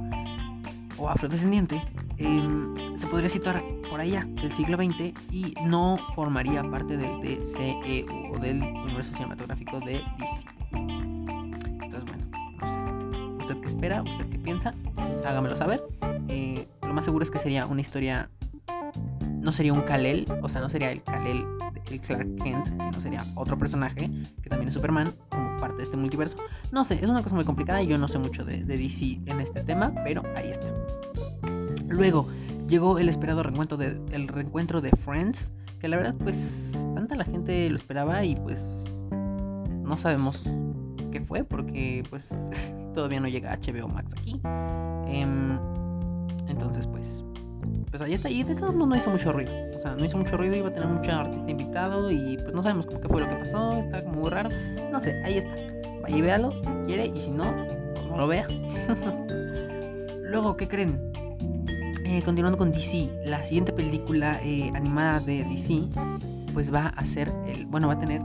[0.98, 1.82] o afrodescendiente,
[2.18, 8.34] em, se podría situar por allá del siglo XX y no formaría parte del DCEU
[8.34, 11.15] o del universo cinematográfico de DC.
[13.66, 14.02] Espera?
[14.02, 14.74] ¿Usted qué piensa?
[15.24, 15.82] Hágamelo saber.
[16.28, 18.30] Eh, lo más seguro es que sería una historia.
[19.40, 21.44] No sería un Kalel, o sea, no sería el Kalel,
[21.90, 24.10] el Clark Kent, sino sería otro personaje
[24.42, 25.14] que también es Superman,
[25.60, 26.36] parte de este multiverso.
[26.72, 29.40] No sé, es una cosa muy complicada y yo no sé mucho de, DC en
[29.40, 30.66] este tema, pero ahí está.
[31.88, 32.28] Luego
[32.68, 37.24] llegó el esperado reencuentro de, el reencuentro de Friends, que la verdad pues tanta la
[37.24, 39.04] gente lo esperaba y pues
[39.84, 40.42] no sabemos
[41.10, 42.50] qué fue porque pues
[42.94, 44.40] todavía no llega HBO Max aquí.
[45.06, 45.58] Em,
[46.48, 47.24] entonces pues
[47.90, 49.52] pues ahí está y de todos modos no hizo mucho ruido.
[49.76, 52.62] O sea, no hizo mucho ruido, iba a tener mucho artista invitado y pues no
[52.62, 54.50] sabemos qué fue lo que pasó, está como muy raro.
[54.90, 55.54] No sé, ahí está.
[56.02, 57.44] Vaya véalo si quiere y si no,
[57.94, 58.46] pues no lo vea.
[60.22, 61.00] Luego, ¿qué creen?
[62.04, 65.82] Eh, continuando con DC, la siguiente película eh, animada de DC,
[66.52, 68.20] pues va a ser el, bueno, va a tener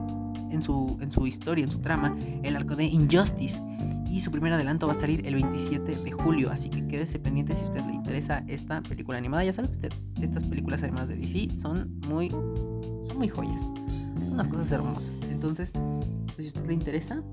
[0.51, 3.61] en su, en su historia, en su trama, el arco de Injustice.
[4.09, 7.55] Y su primer adelanto va a salir el 27 de julio, así que quédese pendiente
[7.55, 9.45] si a usted le interesa esta película animada.
[9.45, 14.49] Ya sabe usted, estas películas animadas de DC son muy, son muy joyas, son unas
[14.49, 15.11] cosas hermosas.
[15.29, 17.23] Entonces, pues, si a usted le interesa,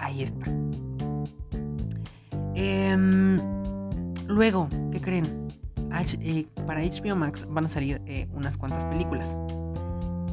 [0.00, 0.46] ahí está.
[2.54, 3.40] Em,
[4.28, 5.44] luego, ¿qué creen?
[6.20, 9.38] Eh, para HBO Max van a salir eh, unas cuantas películas.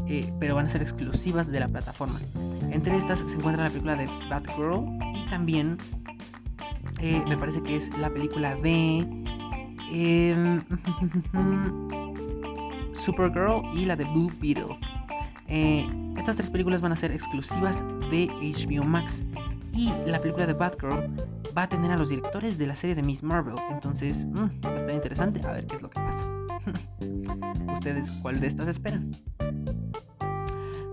[0.08, 2.20] Eh, pero van a ser exclusivas de la plataforma.
[2.72, 4.84] Entre estas se encuentra la película de Batgirl
[5.16, 5.78] y también
[7.00, 9.00] eh, me parece que es la película de
[9.92, 10.62] em,
[12.94, 14.78] Supergirl y la de Blue Beetle.
[15.48, 15.88] Eh,
[16.18, 19.24] estas tres películas van a ser exclusivas de HBO Max
[19.74, 21.10] y la película de Batgirl
[21.58, 23.56] va a tener a los directores de la serie de Miss Marvel.
[23.70, 26.26] Entonces, mm, va a estar interesante a ver qué es lo que pasa.
[27.74, 29.12] ¿Ustedes cuál de estas esperan?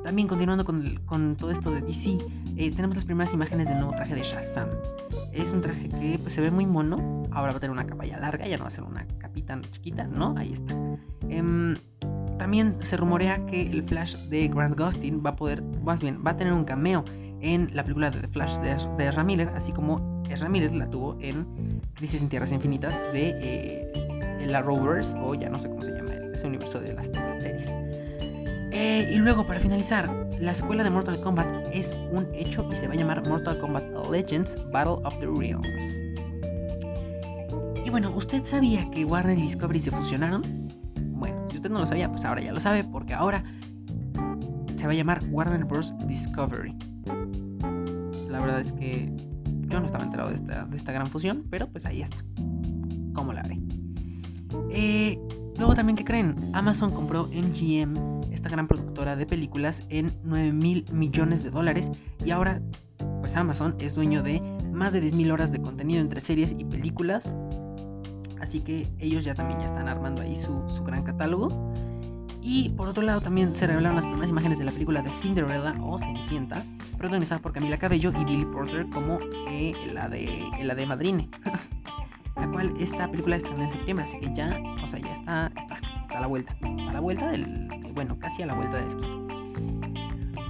[0.09, 2.17] También continuando con, todo esto de DC,
[2.57, 4.71] eh, tenemos las primeras imágenes del nuevo traje de Shazam.
[5.35, 7.25] es un traje que pues, se ve muy mono.
[7.31, 9.61] Ahora va a tener una capa ya larga, ya no va a ser una capita
[9.71, 10.35] chiquita, ¿no?
[10.39, 10.75] Ahí está.
[11.29, 11.77] Em,
[12.39, 16.31] también se rumorea que el Flash de Grant Gustin va a poder, más bien, va
[16.31, 17.05] a tener un cameo
[17.43, 20.89] en la película de The Flash de, de Ezra Miller, así como Ezra Miller la
[20.89, 25.85] tuvo en Crisis en Tierras Infinitas de eh, la Rovers, o ya no sé cómo
[25.85, 27.11] se llama ese universo de las
[27.43, 27.71] series.
[28.71, 32.87] Eh, y luego, para finalizar, la secuela de Mortal Kombat es un hecho y se
[32.87, 36.01] va a llamar Mortal Kombat Legends Battle of the Realms.
[37.85, 40.43] Y bueno, ¿usted sabía que Warner y Discovery se fusionaron?
[41.13, 43.43] Bueno, si usted no lo sabía, pues ahora ya lo sabe, porque ahora
[44.77, 45.95] se va a llamar Warner Bros.
[46.07, 46.75] Discovery.
[48.29, 49.11] La verdad es que
[49.69, 52.19] yo no estaba enterado de esta, de esta gran fusión, pero pues ahí está.
[53.15, 53.59] ¿Cómo la ve?
[54.71, 55.19] Eh,
[55.57, 56.51] luego también, ¿qué creen?
[56.53, 61.91] Amazon compró MGM, esta gran productora de películas, en 9 mil millones de dólares.
[62.25, 62.61] Y ahora,
[63.21, 64.41] pues Amazon es dueño de
[64.73, 67.35] más de 10 mil horas de contenido entre series y películas.
[68.41, 71.73] Así que ellos ya también ya están armando ahí su, su gran catálogo.
[72.41, 75.75] Y por otro lado también se revelaron las primeras imágenes de la película de Cinderella
[75.83, 76.65] o Cenicienta,
[76.97, 79.19] protagonizada por Camila Cabello y Billy Porter como
[79.51, 81.29] eh, la, de, la de Madrine.
[82.37, 85.81] la cual esta película estrenó en septiembre, así que ya, o sea, ya está, está,
[86.19, 86.57] a la vuelta.
[86.63, 89.07] A la vuelta del, bueno, casi a la vuelta de esquí.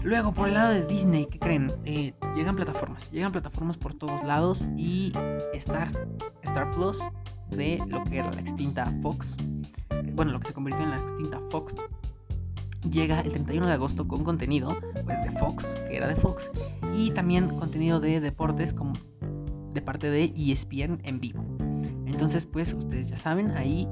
[0.03, 1.73] Luego, por el lado de Disney, ¿qué creen?
[1.85, 5.13] Eh, llegan plataformas, llegan plataformas por todos lados y
[5.53, 5.91] Star,
[6.43, 6.99] Star Plus
[7.51, 9.37] de lo que era la extinta Fox,
[10.15, 11.77] bueno, lo que se convirtió en la extinta Fox,
[12.91, 16.51] llega el 31 de agosto con contenido pues de Fox, que era de Fox,
[16.95, 18.93] y también contenido de deportes como
[19.73, 21.45] de parte de ESPN en vivo.
[22.07, 23.87] Entonces, pues ustedes ya saben, ahí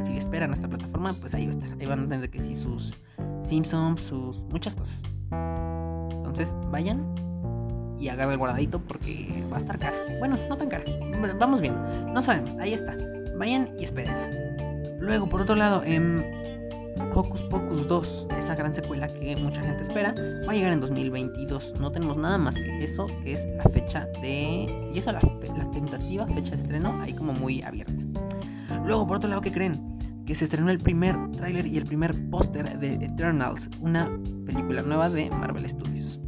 [0.00, 1.70] si esperan a esta plataforma, pues ahí va a estar.
[1.78, 2.94] Ahí van a tener que sí sus
[3.40, 5.02] Simpsons, sus muchas cosas.
[6.12, 7.14] Entonces, vayan
[7.98, 9.96] y hagan el guardadito porque va a estar cara.
[10.18, 10.84] Bueno, no tan cara.
[11.38, 11.80] Vamos viendo.
[12.12, 12.52] No sabemos.
[12.58, 12.96] Ahí está.
[13.38, 14.14] Vayan y esperen.
[15.00, 16.24] Luego, por otro lado, en
[17.14, 20.14] Hocus Pocus 2, esa gran secuela que mucha gente espera,
[20.46, 21.74] va a llegar en 2022.
[21.80, 24.90] No tenemos nada más que eso, que es la fecha de...
[24.92, 25.20] Y eso, la,
[25.56, 28.05] la tentativa fecha de estreno, ahí como muy abierta.
[28.84, 29.80] Luego, por otro lado, ¿qué creen?
[30.24, 34.10] Que se estrenó el primer tráiler y el primer póster de Eternals, una
[34.44, 36.20] película nueva de Marvel Studios.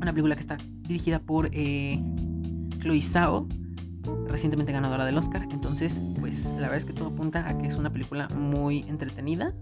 [0.00, 2.02] Una película que está dirigida por eh,
[2.80, 3.46] Chloe Zhao,
[4.28, 5.46] recientemente ganadora del Oscar.
[5.50, 9.54] Entonces, pues la verdad es que todo apunta a que es una película muy entretenida,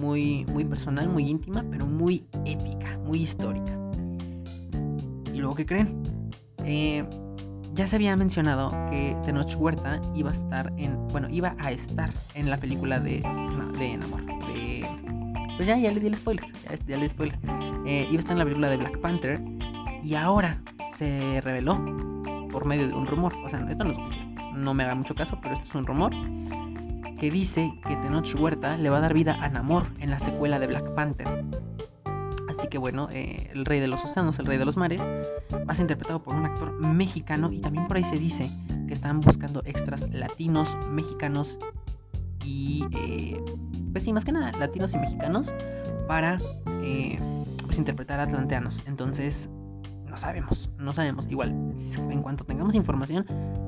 [0.00, 3.78] muy, muy personal, muy íntima, pero muy épica, muy histórica.
[5.32, 6.02] ¿Y luego qué creen?
[6.64, 7.04] Eh,
[7.78, 12.10] ya se había mencionado que Tenoch Huerta iba a estar en, bueno, iba a estar
[12.34, 13.20] en la película de,
[13.78, 14.26] de Enamor.
[14.48, 14.84] De,
[15.56, 17.38] pues ya, ya le di el spoiler, ya, ya le di el spoiler.
[17.86, 19.40] Eh, iba a estar en la película de Black Panther
[20.02, 20.60] y ahora
[20.92, 21.76] se reveló
[22.50, 25.14] por medio de un rumor, o sea, esto no es oficial, no me haga mucho
[25.14, 26.12] caso, pero esto es un rumor
[27.20, 30.58] que dice que Tenoch Huerta le va a dar vida a Namor en la secuela
[30.58, 31.44] de Black Panther.
[32.58, 35.64] Así que bueno, eh, el rey de los océanos, el rey de los mares, va
[35.68, 38.50] a ser interpretado por un actor mexicano y también por ahí se dice
[38.88, 41.60] que están buscando extras latinos, mexicanos
[42.44, 43.40] y eh,
[43.92, 45.54] pues sí, más que nada latinos y mexicanos
[46.08, 46.40] para
[46.82, 47.20] eh,
[47.64, 48.82] pues interpretar atlanteanos.
[48.86, 49.48] Entonces
[50.08, 51.28] no sabemos, no sabemos.
[51.28, 51.50] Igual,
[52.10, 53.24] en cuanto tengamos información,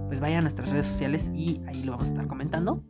[0.09, 2.83] pues vaya a nuestras redes sociales y ahí lo vamos a estar comentando.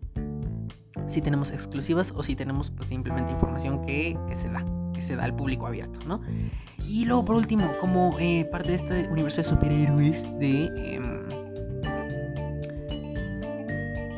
[1.04, 4.64] Si tenemos exclusivas o si tenemos pues simplemente información que se da
[5.00, 6.20] se da al público abierto, ¿no?
[6.86, 11.28] Y luego, por último, como eh, parte de este universo de superhéroes de, em,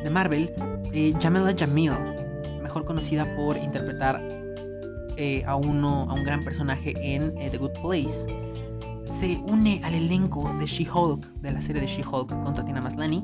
[0.03, 0.51] de Marvel,
[0.91, 1.91] eh, Jamela Jamil,
[2.61, 4.21] mejor conocida por interpretar
[5.17, 8.25] eh, a, uno, a un gran personaje en The Good Place,
[9.05, 13.23] se une al elenco de She-Hulk, de la serie de She-Hulk con Tatiana Maslany,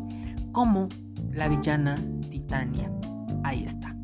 [0.52, 0.89] como
[1.32, 1.95] la villana
[2.30, 2.91] Titania.
[3.43, 3.95] Ahí está.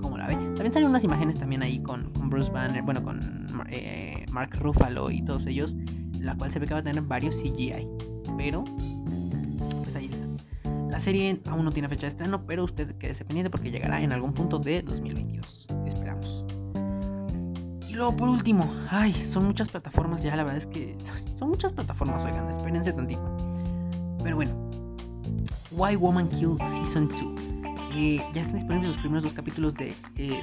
[0.00, 0.49] Como la ve.
[0.60, 5.22] También salen unas imágenes también ahí con, Bruce Banner, bueno, con eh, Mark Ruffalo y
[5.22, 5.74] todos ellos,
[6.18, 7.88] la cual se ve que va a tener varios CGI.
[8.36, 8.64] Pero,
[9.82, 10.18] pues ahí está.
[10.90, 14.12] La serie aún no tiene fecha de estreno, pero usted quédese pendiente porque llegará en
[14.12, 15.66] algún punto de 2022.
[15.86, 16.44] Esperamos.
[17.88, 20.94] Y luego, por último, ay, son muchas plataformas ya, la verdad es que
[21.32, 23.24] son muchas plataformas, oigan, espérense tantito.
[24.22, 24.52] Pero bueno,
[25.70, 27.49] Why Woman Kill Season 2
[27.92, 30.42] eh, ya están disponibles los primeros dos capítulos de, eh,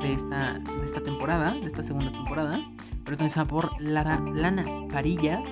[0.00, 2.60] de, esta, de esta temporada, de esta segunda temporada,
[3.04, 5.42] protagonizada por Lara, Lana Parilla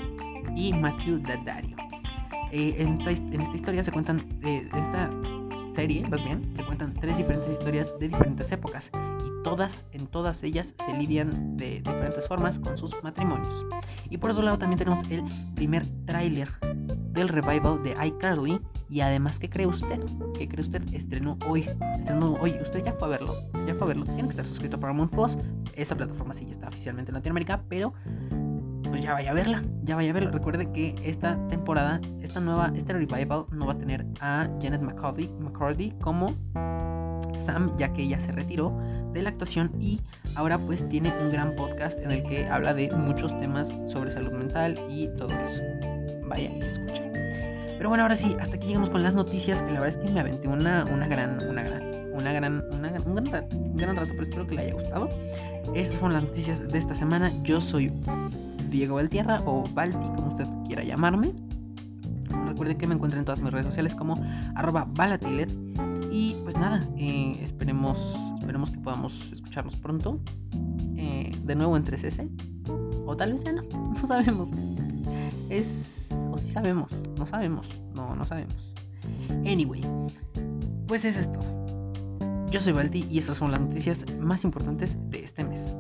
[0.57, 1.77] y Matthew Daddario.
[2.53, 5.11] Eh, en, esta, en, esta, historia se cuentan, en esta
[5.73, 8.91] serie, más bien, se cuentan tres diferentes historias de diferentes épocas
[9.25, 13.65] y todas, en todas ellas se lidian de diferentes formas con sus matrimonios.
[14.11, 16.49] Y por otro lado también tenemos el primer tráiler
[17.13, 18.61] del revival de iCarly.
[18.89, 20.01] Y además, ¿qué cree usted?
[20.37, 20.83] ¿Qué cree usted?
[20.93, 21.69] Estrenó hoy.
[21.99, 22.57] Estrenó hoy.
[22.61, 23.35] Usted ya fue a verlo.
[23.67, 24.05] Ya fue a verlo.
[24.05, 25.39] Tiene que estar suscrito a Paramount Plus.
[25.75, 27.63] Esa plataforma sí ya está oficialmente en Latinoamérica.
[27.69, 27.95] Pero
[28.93, 29.63] pues ya vaya a verla.
[29.85, 30.31] Ya vaya a verla.
[30.31, 35.31] Recuerde que esta temporada, esta nueva, este revival no va a tener a Janet McCarthy,
[35.41, 36.35] McCarthy como
[37.39, 38.79] Sam, ya que ella se retiró
[39.15, 39.99] de la actuación y
[40.35, 44.33] ahora pues tiene un gran podcast en el que habla de muchos temas sobre salud
[44.33, 45.63] mental y todo eso.
[46.29, 47.03] Vaya y escucha.
[47.79, 50.11] Pero bueno, ahora sí, hasta aquí llegamos con las noticias, que la verdad es que
[50.11, 53.97] me aventé una, una gran, una gran, una gran, una, un, gran rato, un gran
[53.97, 55.09] rato, pero espero que le haya gustado.
[55.75, 57.33] Estas fueron las noticias de esta semana.
[57.43, 57.91] Yo soy
[58.73, 61.33] Diego Valtierra o Balti, como usted quiera llamarme.
[62.47, 64.17] Recuerden que me encuentren en todas mis redes sociales como
[64.57, 65.51] arroba balatilet.
[66.11, 70.19] Y pues nada, eh, esperemos, esperemos que podamos escucharnos pronto.
[70.97, 72.29] Eh, de nuevo en 3S.
[73.07, 74.51] O tal vez ya no, no sabemos.
[75.49, 76.09] Es.
[76.31, 77.89] O si sabemos, no sabemos.
[77.95, 78.75] No, no sabemos.
[79.45, 79.83] Anyway,
[80.87, 81.63] pues eso es todo.
[82.51, 85.75] Yo soy Balti y estas son las noticias más importantes de este mes.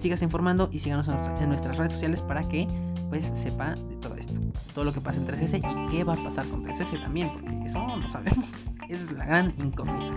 [0.00, 2.66] Sígase informando y síganos en nuestras redes sociales para que
[3.10, 4.32] pues sepa de todo esto,
[4.74, 7.66] todo lo que pasa en 3S y qué va a pasar con 3S también, porque
[7.66, 8.64] eso no sabemos.
[8.88, 10.14] Esa es la gran incógnita.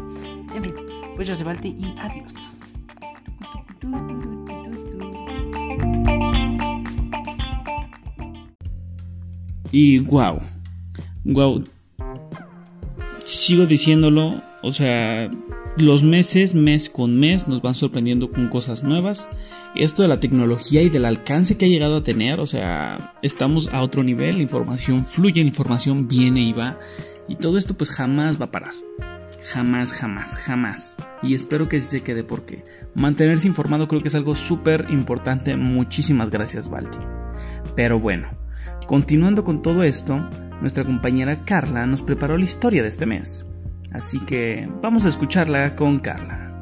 [0.56, 0.74] En fin,
[1.18, 2.62] pues yo soy Balti y adiós.
[9.70, 10.38] Y wow,
[11.26, 11.62] wow,
[13.26, 15.30] sigo diciéndolo, o sea,
[15.76, 19.30] los meses, mes con mes, nos van sorprendiendo con cosas nuevas.
[19.76, 23.70] Esto de la tecnología y del alcance que ha llegado a tener, o sea, estamos
[23.74, 26.78] a otro nivel, la información fluye, la información viene y va,
[27.28, 28.74] y todo esto pues jamás va a parar.
[29.52, 30.98] Jamás, jamás, jamás.
[31.22, 35.58] Y espero que se quede porque mantenerse informado creo que es algo súper importante.
[35.58, 37.00] Muchísimas gracias, Balti.
[37.76, 38.30] Pero bueno,
[38.88, 40.30] continuando con todo esto,
[40.62, 43.46] nuestra compañera Carla nos preparó la historia de este mes.
[43.92, 46.53] Así que vamos a escucharla con Carla.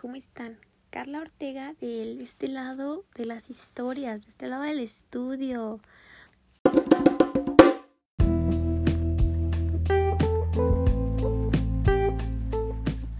[0.00, 0.56] ¿Cómo están?
[0.88, 5.78] Carla Ortega de este lado de las historias, de este lado del estudio.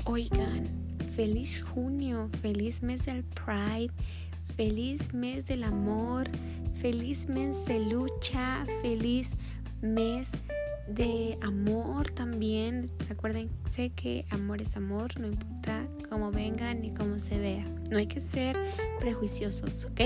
[0.06, 0.68] Oigan,
[1.14, 3.92] feliz junio, feliz mes del Pride,
[4.56, 6.28] feliz mes del amor,
[6.80, 9.34] feliz mes de lucha, feliz
[9.82, 10.32] mes
[10.88, 12.90] de amor también.
[13.10, 17.64] Acuérdense que amor es amor, no importa cómo venga ni cómo se vea.
[17.88, 18.56] No hay que ser
[18.98, 20.00] prejuiciosos, ¿ok?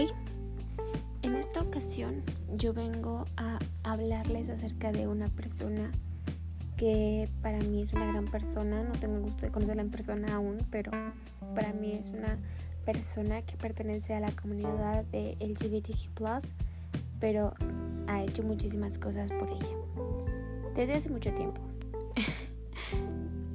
[1.23, 2.23] En esta ocasión
[2.55, 5.91] yo vengo a hablarles acerca de una persona
[6.77, 8.85] que para mí es una gran persona.
[8.85, 10.93] No tengo el gusto de conocerla en persona aún, pero
[11.55, 12.39] para mí es una
[12.85, 16.47] persona que pertenece a la comunidad de LGBTQ,
[17.19, 17.55] pero
[18.07, 19.85] ha hecho muchísimas cosas por ella
[20.77, 21.61] desde hace mucho tiempo.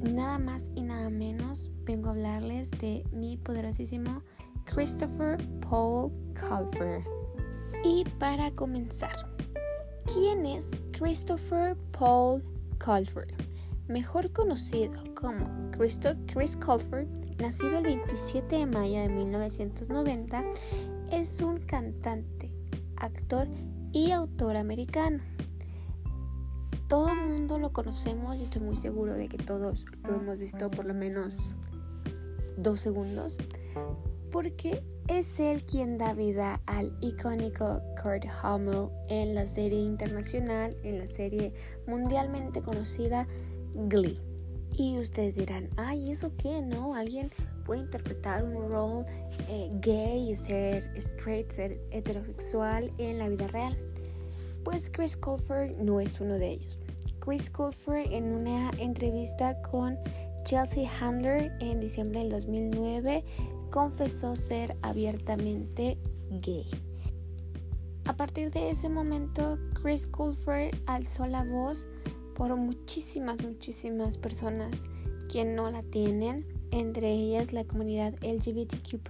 [0.01, 4.23] nada más y nada menos vengo a hablarles de mi poderosísimo
[4.65, 7.03] Christopher Paul Colfer.
[7.83, 9.11] Y para comenzar,
[10.13, 12.43] ¿quién es Christopher Paul
[12.83, 13.27] Colfer?
[13.87, 17.07] Mejor conocido como Christo Chris Colfer,
[17.39, 20.43] nacido el 27 de mayo de 1990,
[21.11, 22.51] es un cantante,
[22.97, 23.47] actor
[23.91, 25.23] y autor americano
[26.89, 30.85] todo mundo lo conocemos y estoy muy seguro de que todos lo hemos visto por
[30.85, 31.53] lo menos
[32.57, 33.37] dos segundos,
[34.31, 40.97] porque es él quien da vida al icónico Kurt Hummel en la serie internacional, en
[40.97, 41.53] la serie
[41.87, 43.27] mundialmente conocida
[43.87, 44.19] Glee.
[44.75, 46.61] Y ustedes dirán, ay, ¿eso qué?
[46.61, 46.95] ¿No?
[46.95, 47.31] Alguien
[47.65, 49.05] puede interpretar un rol
[49.47, 53.77] eh, gay ser straight, ser heterosexual en la vida real.
[54.69, 56.77] Pues Chris Colfer no es uno de ellos.
[57.21, 59.97] Chris Colfer en una entrevista con
[60.43, 63.25] Chelsea Handler en diciembre del 2009
[63.71, 65.97] confesó ser abiertamente
[66.29, 66.69] gay.
[68.05, 71.87] A partir de ese momento, Chris Colfer alzó la voz
[72.35, 74.85] por muchísimas, muchísimas personas
[75.33, 79.03] que no la tienen, entre ellas la comunidad LGBTQ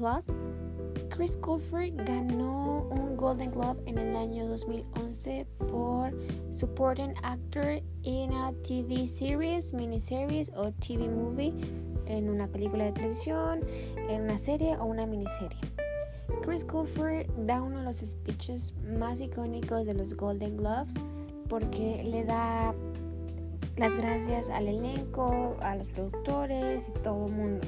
[1.20, 6.14] Chris Colfer ganó un Golden Globe en el año 2011 por
[6.50, 11.54] Supporting Actor in a TV Series, Miniseries o TV Movie,
[12.06, 13.60] en una película de televisión,
[14.08, 15.60] en una serie o una miniserie.
[16.42, 20.94] Chris Colfer da uno de los speeches más icónicos de los Golden Globes
[21.50, 22.74] porque le da
[23.76, 27.68] las gracias al elenco, a los productores y todo el mundo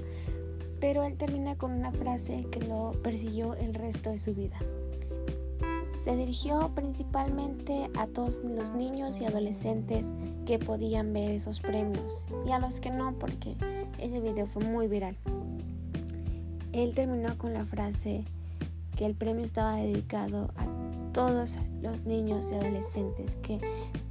[0.82, 4.58] pero él termina con una frase que lo persiguió el resto de su vida.
[5.98, 10.08] Se dirigió principalmente a todos los niños y adolescentes
[10.48, 13.56] que podían ver esos premios y a los que no porque
[14.00, 15.16] ese video fue muy viral.
[16.74, 18.24] Él terminó con la frase
[18.98, 20.66] que el premio estaba dedicado a
[21.14, 23.60] todos los niños y adolescentes que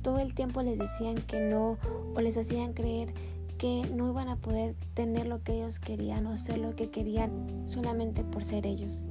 [0.03, 1.79] todo el tiempo les decían que no
[2.15, 3.13] o les hacían creer
[3.61, 7.65] que no iban a poder tener lo que ellos querían o ser lo que querían
[7.67, 9.05] solamente por ser ellos.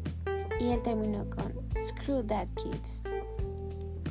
[0.59, 3.03] Y él terminó con Screw that kids.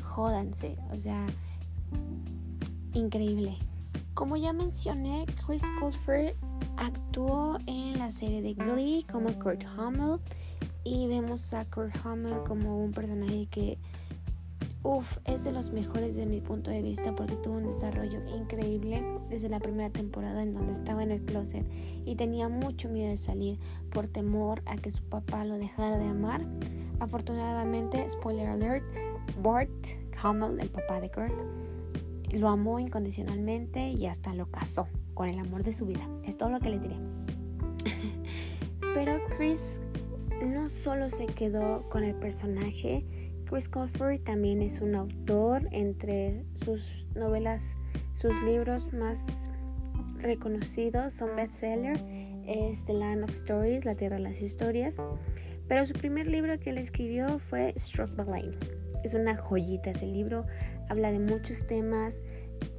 [0.00, 1.26] Jódanse, o sea,
[2.94, 3.58] increíble.
[4.14, 6.36] Como ya mencioné, Chris Colfer
[6.76, 10.20] actuó en la serie de Glee como Kurt Hummel
[10.84, 13.76] y vemos a Kurt Hummel como un personaje que
[14.84, 19.02] Uf, es de los mejores de mi punto de vista porque tuvo un desarrollo increíble
[19.28, 21.66] desde la primera temporada en donde estaba en el closet
[22.04, 23.58] y tenía mucho miedo de salir
[23.90, 26.46] por temor a que su papá lo dejara de amar.
[27.00, 28.84] Afortunadamente, spoiler alert,
[29.42, 29.70] Bart
[30.22, 31.34] Hummel, el papá de Kurt,
[32.32, 36.08] lo amó incondicionalmente y hasta lo casó con el amor de su vida.
[36.22, 36.96] Es todo lo que les diré.
[38.94, 39.80] Pero Chris
[40.44, 43.04] no solo se quedó con el personaje,
[43.48, 47.78] Chris Colfer también es un autor entre sus novelas,
[48.12, 49.50] sus libros más
[50.18, 51.98] reconocidos son bestseller,
[52.46, 54.98] es The Land of Stories, La Tierra de las Historias,
[55.66, 58.70] pero su primer libro que él escribió fue Struck by Lightning.
[59.02, 60.44] Es una joyita ese libro,
[60.90, 62.20] habla de muchos temas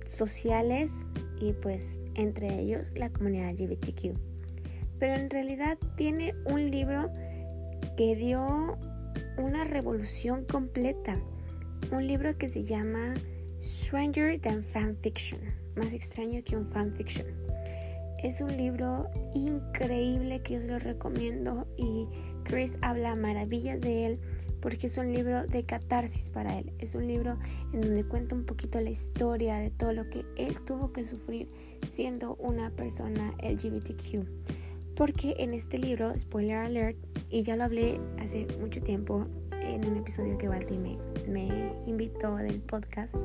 [0.05, 1.07] sociales
[1.41, 4.15] y pues entre ellos la comunidad LGBTQ.
[4.99, 7.09] Pero en realidad tiene un libro
[7.97, 8.78] que dio
[9.40, 11.20] una revolución completa.
[11.92, 13.16] Un libro que se llama
[13.62, 15.40] Stranger Than Fanfiction,
[15.76, 17.28] más extraño que un fanfiction.
[18.22, 22.06] Es un libro increíble que yo lo recomiendo y
[22.44, 24.20] Chris habla maravillas de él
[24.60, 26.74] porque es un libro de catarsis para él.
[26.80, 27.38] Es un libro
[27.72, 31.50] en donde cuenta un poquito la historia de todo lo que él tuvo que sufrir
[31.88, 34.26] siendo una persona LGBTQ.
[34.96, 36.98] Porque en este libro, spoiler alert,
[37.30, 39.28] y ya lo hablé hace mucho tiempo
[39.62, 43.16] en un episodio que me, me invitó del podcast.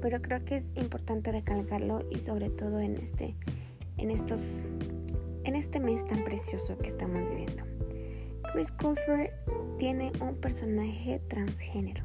[0.00, 3.34] Pero creo que es importante recalcarlo y sobre todo en este,
[3.96, 4.64] en estos,
[5.44, 7.64] en este mes tan precioso que estamos viviendo.
[8.52, 9.32] Chris Colfer
[9.78, 12.04] tiene un personaje transgénero.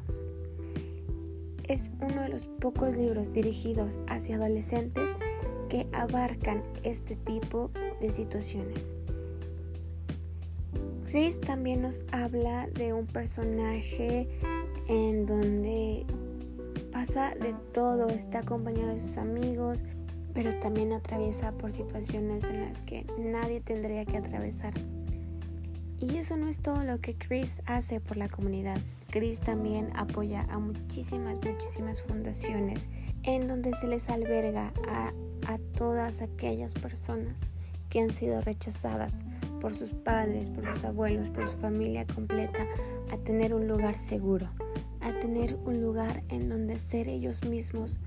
[1.66, 5.12] Es uno de los pocos libros dirigidos hacia adolescentes
[5.70, 7.70] que abarcan este tipo
[8.02, 8.92] de situaciones.
[11.10, 14.30] Chris también nos habla de un personaje
[14.88, 16.06] en donde
[16.92, 19.84] pasa de todo, está acompañado de sus amigos,
[20.36, 24.76] pero también atraviesa por situaciones en las que nadie tendría que atravesar.
[25.98, 28.78] Y eso no es todo lo que Chris hace por la comunidad.
[29.10, 32.88] Chris también apoya a muchísimas, muchísimas fundaciones
[33.24, 35.12] en donde se les alberga a,
[35.48, 37.50] a todas aquellas personas
[37.90, 39.20] que han sido rechazadas
[39.60, 42.66] por sus padres, por sus abuelos, por su familia completa,
[43.12, 44.48] a tener un lugar seguro,
[45.02, 48.00] a tener un lugar en donde ser ellos mismos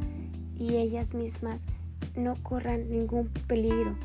[0.56, 1.66] y ellas mismas
[2.16, 3.96] no corran ningún peligro,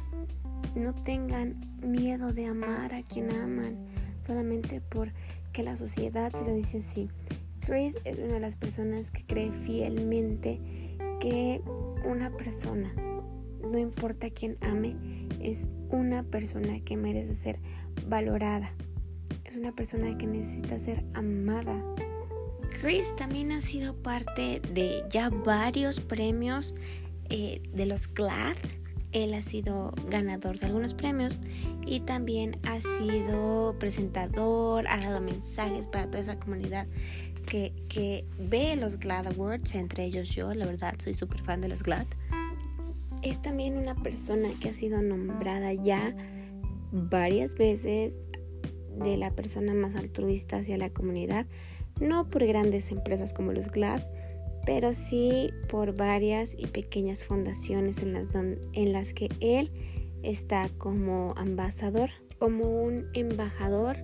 [0.75, 3.77] no tengan miedo de amar a quien aman
[4.21, 7.09] solamente porque la sociedad se lo dice así.
[7.61, 10.59] Chris es una de las personas que cree fielmente
[11.19, 11.61] que
[12.05, 12.93] una persona,
[13.61, 14.95] no importa quién ame,
[15.41, 17.59] es una persona que merece ser
[18.07, 18.71] valorada.
[19.43, 21.83] Es una persona que necesita ser amada.
[22.81, 26.75] Chris también ha sido parte de ya varios premios
[27.29, 28.55] eh, de los GLAD.
[29.13, 31.37] Él ha sido ganador de algunos premios
[31.85, 36.87] y también ha sido presentador, ha dado mensajes para toda esa comunidad
[37.47, 41.69] que, que ve los GLAD Awards, entre ellos yo, la verdad soy súper fan de
[41.69, 42.05] los GLAD
[43.21, 46.15] es también una persona que ha sido nombrada ya
[46.91, 48.19] varias veces
[48.99, 51.45] de la persona más altruista hacia la comunidad,
[51.99, 54.03] no por grandes empresas como los GLAD,
[54.65, 59.71] pero sí por varias y pequeñas fundaciones en las, que él
[60.23, 63.97] está como ambasador, como un embajador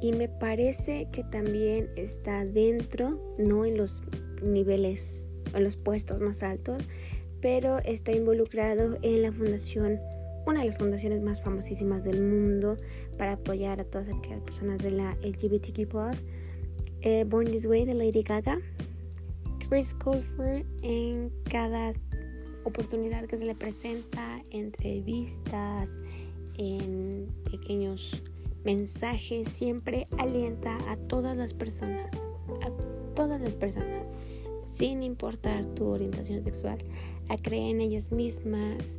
[0.00, 4.02] y me parece que también está dentro, no en los
[4.42, 6.82] niveles, en los puestos más altos,
[7.46, 10.00] pero está involucrado en la fundación,
[10.48, 12.76] una de las fundaciones más famosísimas del mundo
[13.16, 15.86] para apoyar a todas aquellas personas de la LGBTQ+.
[17.02, 18.58] Eh, Born This Way de Lady Gaga.
[19.68, 21.92] Chris Colfer en cada
[22.64, 25.90] oportunidad que se le presenta, entrevistas,
[26.58, 28.24] en pequeños
[28.64, 32.10] mensajes, siempre alienta a todas las personas,
[32.64, 34.08] a todas las personas,
[34.72, 36.78] sin importar tu orientación sexual,
[37.28, 38.96] a creer en ellas mismas,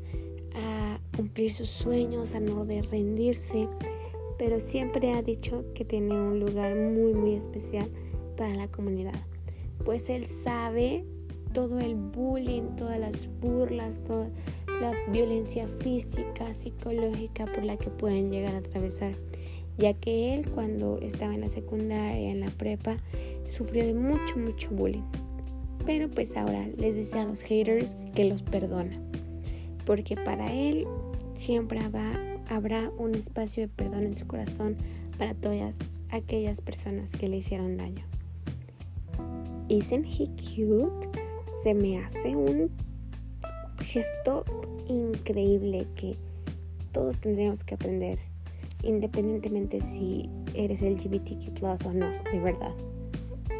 [0.56, 3.68] a cumplir sus sueños, a no de rendirse,
[4.38, 7.88] pero siempre ha dicho que tiene un lugar muy muy especial
[8.36, 9.20] para la comunidad,
[9.84, 11.04] pues él sabe
[11.54, 14.30] todo el bullying, todas las burlas, toda
[14.82, 19.16] la violencia física, psicológica por la que pueden llegar a atravesar,
[19.78, 22.98] ya que él cuando estaba en la secundaria, en la prepa,
[23.48, 25.27] sufrió de mucho, mucho bullying.
[25.88, 29.00] Pero pues ahora les desea a los haters que los perdona,
[29.86, 30.86] porque para él
[31.38, 34.76] siempre habrá un espacio de perdón en su corazón
[35.18, 35.78] para todas
[36.10, 38.04] aquellas personas que le hicieron daño.
[39.70, 41.08] Isn't he cute?
[41.64, 42.70] Se me hace un
[43.82, 44.44] gesto
[44.90, 46.18] increíble que
[46.92, 48.20] todos tendríamos que aprender,
[48.84, 52.74] independientemente si eres LGBTQ o no, de verdad.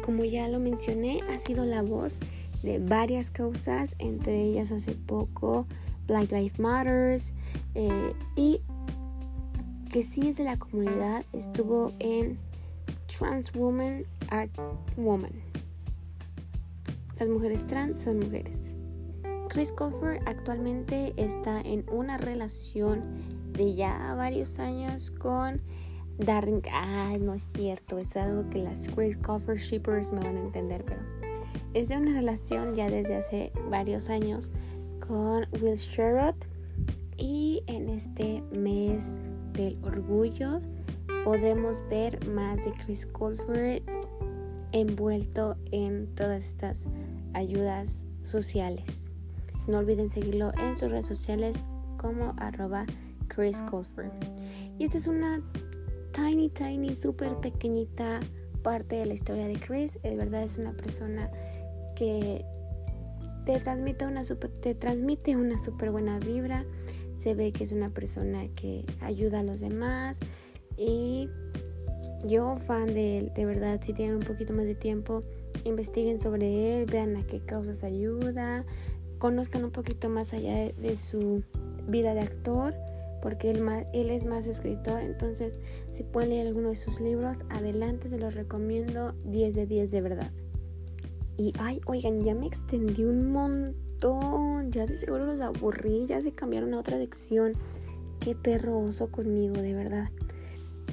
[0.08, 2.16] Como ya lo mencioné, ha sido la voz
[2.62, 5.66] de varias causas, entre ellas hace poco
[6.06, 7.34] Black Lives Matters
[7.74, 8.62] eh, y
[9.92, 12.38] que sí es de la comunidad, estuvo en
[13.18, 14.50] Trans Woman Art
[14.96, 15.32] Woman.
[17.20, 18.72] Las mujeres trans son mujeres.
[19.50, 23.02] Chris Colfer actualmente está en una relación
[23.52, 25.60] de ya varios años con
[26.18, 26.62] Darren.
[26.72, 30.84] Ah, no es cierto, es algo que las Chris Colfer shippers me van a entender,
[30.84, 31.00] pero
[31.74, 34.50] es de una relación ya desde hace varios años
[35.06, 36.34] con Will Sherrod
[37.16, 39.18] y en este mes
[39.52, 40.60] del orgullo
[41.24, 43.82] podemos ver más de Chris Colfer
[44.72, 46.84] envuelto en todas estas
[47.34, 49.10] ayudas sociales.
[49.66, 51.56] No olviden seguirlo en sus redes sociales
[51.98, 52.86] como arroba
[53.28, 54.10] Chris Colfer.
[54.78, 55.42] Y esta es una
[56.18, 58.20] tiny, tiny, súper pequeñita
[58.62, 59.98] parte de la historia de Chris.
[60.02, 61.30] Es verdad, es una persona
[61.94, 62.44] que
[63.46, 66.64] te transmite una super, te transmite una súper buena vibra.
[67.14, 70.18] Se ve que es una persona que ayuda a los demás.
[70.76, 71.28] Y
[72.24, 75.22] yo, fan de él, de verdad, si tienen un poquito más de tiempo,
[75.64, 78.64] investiguen sobre él, vean a qué causas ayuda,
[79.18, 81.42] conozcan un poquito más allá de, su
[81.86, 82.74] vida de actor,
[83.22, 83.62] porque él,
[83.92, 85.58] él es más escritor, entonces
[85.92, 90.00] si pueden leer alguno de sus libros, adelante, se los recomiendo 10 de 10 de
[90.00, 90.30] verdad.
[91.36, 96.32] Y ay, oigan, ya me extendí un montón, ya de seguro los aburrí, ya se
[96.32, 97.52] cambiaron a otra lección.
[98.18, 100.10] Qué perroso conmigo, de verdad.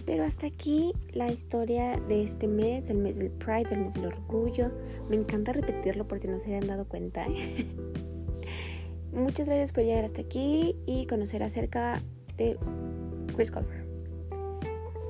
[0.06, 4.06] Pero hasta aquí la historia de este mes, el mes del Pride, el mes del
[4.06, 4.70] orgullo.
[5.10, 7.26] Me encanta repetirlo por si no se habían dado cuenta.
[9.12, 12.02] Muchas gracias por llegar hasta aquí y conocer acerca
[12.38, 12.58] de
[13.36, 13.86] Chris Colfer.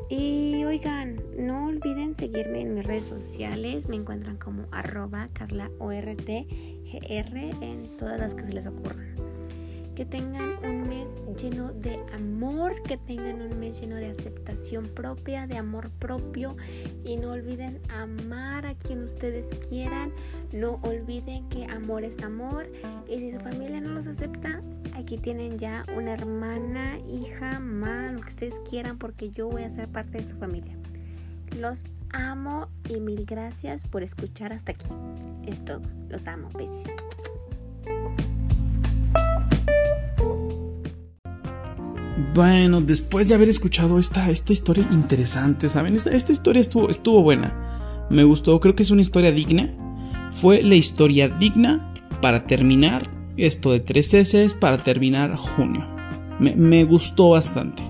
[0.10, 3.88] Y oigan, no olviden seguirme en mis redes sociales.
[3.88, 6.46] Me encuentran como arroba carlaortgr
[7.02, 9.16] en todas las que se les ocurran
[9.96, 15.48] que tengan un mes lleno de amor, que tengan un mes lleno de aceptación propia,
[15.48, 16.58] de amor propio
[17.06, 20.12] y no olviden amar a quien ustedes quieran,
[20.52, 22.68] no olviden que amor es amor
[23.08, 24.62] y si su familia no los acepta,
[24.98, 29.70] aquí tienen ya una hermana, hija, mamá, lo que ustedes quieran porque yo voy a
[29.70, 30.76] ser parte de su familia.
[31.60, 34.88] Los amo y mil gracias por escuchar hasta aquí.
[35.46, 35.82] Es todo.
[36.10, 36.50] Los amo.
[36.58, 36.90] Besis.
[42.34, 45.96] Bueno, después de haber escuchado esta, esta historia interesante, ¿saben?
[45.96, 48.08] Esta, historia estuvo, estuvo buena.
[48.10, 49.74] Me gustó, creo que es una historia digna.
[50.32, 55.88] Fue la historia digna para terminar esto de tres S, para terminar junio.
[56.40, 57.84] Me, gustó bastante.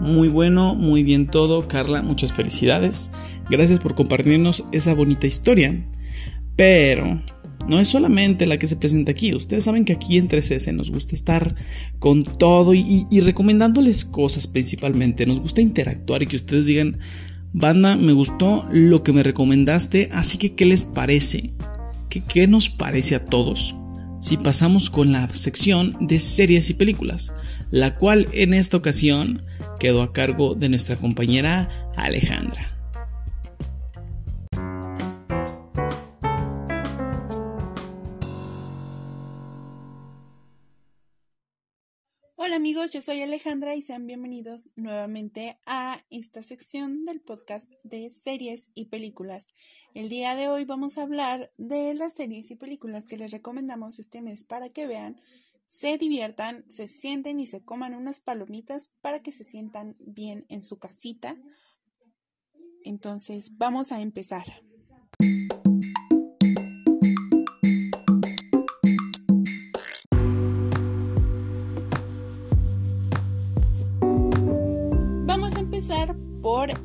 [0.00, 1.68] Muy bueno, muy bien todo.
[1.68, 3.10] Carla, muchas felicidades.
[3.50, 5.84] Gracias por compartirnos esa bonita historia.
[6.56, 7.20] Pero
[7.68, 9.34] no es solamente la que se presenta aquí.
[9.34, 11.54] Ustedes saben que aquí en 3S nos gusta estar
[11.98, 15.26] con todo y, recomendándoles cosas principalmente.
[15.26, 16.98] Nos gusta interactuar y que ustedes digan,
[17.52, 21.52] banda, me gustó lo que me recomendaste, así que ¿qué les parece?
[22.08, 23.74] ¿Qué, qué nos parece a todos?
[24.24, 27.34] Si pasamos con la sección de series y películas,
[27.70, 29.42] la cual en esta ocasión
[29.78, 32.73] quedó a cargo de nuestra compañera Alejandra.
[42.64, 48.70] Amigos, yo soy Alejandra y sean bienvenidos nuevamente a esta sección del podcast de series
[48.72, 49.48] y películas.
[49.92, 53.98] El día de hoy vamos a hablar de las series y películas que les recomendamos
[53.98, 55.20] este mes para que vean
[55.66, 60.62] se diviertan, se sienten y se coman unas palomitas para que se sientan bien en
[60.62, 61.36] su casita.
[62.82, 64.46] Entonces, vamos a empezar.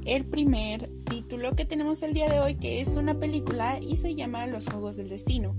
[0.05, 4.15] El primer título que tenemos el día de hoy, que es una película y se
[4.15, 5.55] llama Los Juegos del Destino.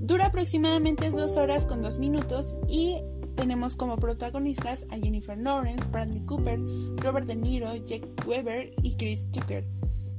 [0.00, 2.96] Dura aproximadamente dos horas con dos minutos y
[3.36, 6.58] tenemos como protagonistas a Jennifer Lawrence, Bradley Cooper,
[6.96, 9.64] Robert De Niro, Jack Weber y Chris Tucker.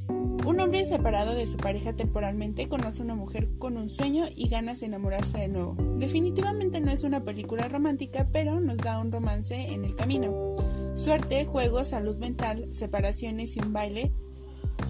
[0.07, 4.49] Un hombre separado de su pareja temporalmente conoce a una mujer con un sueño y
[4.49, 5.75] ganas de enamorarse de nuevo.
[5.97, 10.55] Definitivamente no es una película romántica, pero nos da un romance en el camino.
[10.95, 14.13] Suerte, juego, salud mental, separaciones y un baile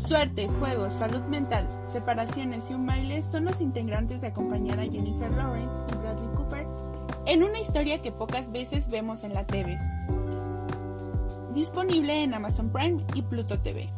[0.07, 5.31] Suerte, juegos, salud mental, separaciones y un baile son los integrantes de acompañar a Jennifer
[5.31, 6.67] Lawrence y Bradley Cooper
[7.27, 9.79] en una historia que pocas veces vemos en la TV.
[11.53, 13.89] Disponible en Amazon Prime y Pluto TV.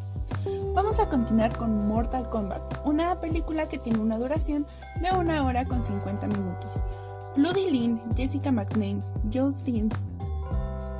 [0.74, 4.68] Vamos a continuar con Mortal Kombat, una película que tiene una duración
[5.02, 6.76] de una hora con 50 minutos.
[7.36, 9.02] Ludie Lin, Jessica McName,
[9.34, 9.56] Joel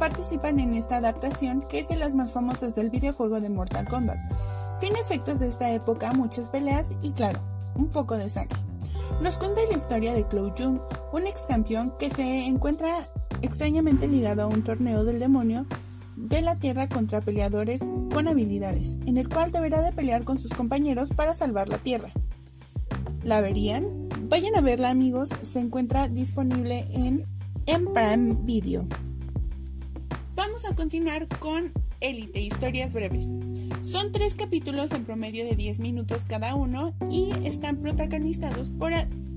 [0.04, 4.18] participan en esta adaptación que es de las más famosas del videojuego de Mortal Kombat.
[4.82, 7.40] Tiene efectos de esta época, muchas peleas y claro,
[7.76, 8.60] un poco de sangre.
[9.22, 10.82] Nos cuenta la historia de Clow Jung,
[11.14, 13.10] un ex campeón que se encuentra
[13.42, 15.66] extrañamente ligado a un torneo del demonio
[16.18, 17.80] de la Tierra contra peleadores
[18.14, 22.10] con habilidades, en el cual deberá de pelear con sus compañeros para salvar la Tierra.
[23.24, 24.10] ¿La verían?
[24.24, 27.26] Vayan a verla amigos, se encuentra disponible en,
[27.68, 28.86] en Prime Video.
[30.46, 31.72] Vamos a continuar con
[32.02, 33.28] Elite, historias breves.
[33.82, 38.92] Son tres capítulos en promedio de 10 minutos cada uno y están protagonizados por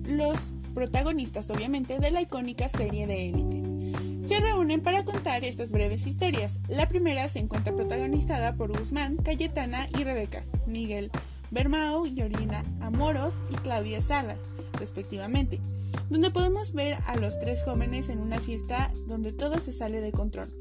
[0.04, 0.36] los
[0.74, 4.26] protagonistas, obviamente, de la icónica serie de Élite.
[4.26, 6.58] Se reúnen para contar estas breves historias.
[6.68, 11.12] La primera se encuentra protagonizada por Guzmán, Cayetana y Rebeca, Miguel
[11.52, 15.60] Bermao, Yorina Amoros y Claudia Salas, respectivamente,
[16.10, 20.10] donde podemos ver a los tres jóvenes en una fiesta donde todo se sale de
[20.10, 20.52] control.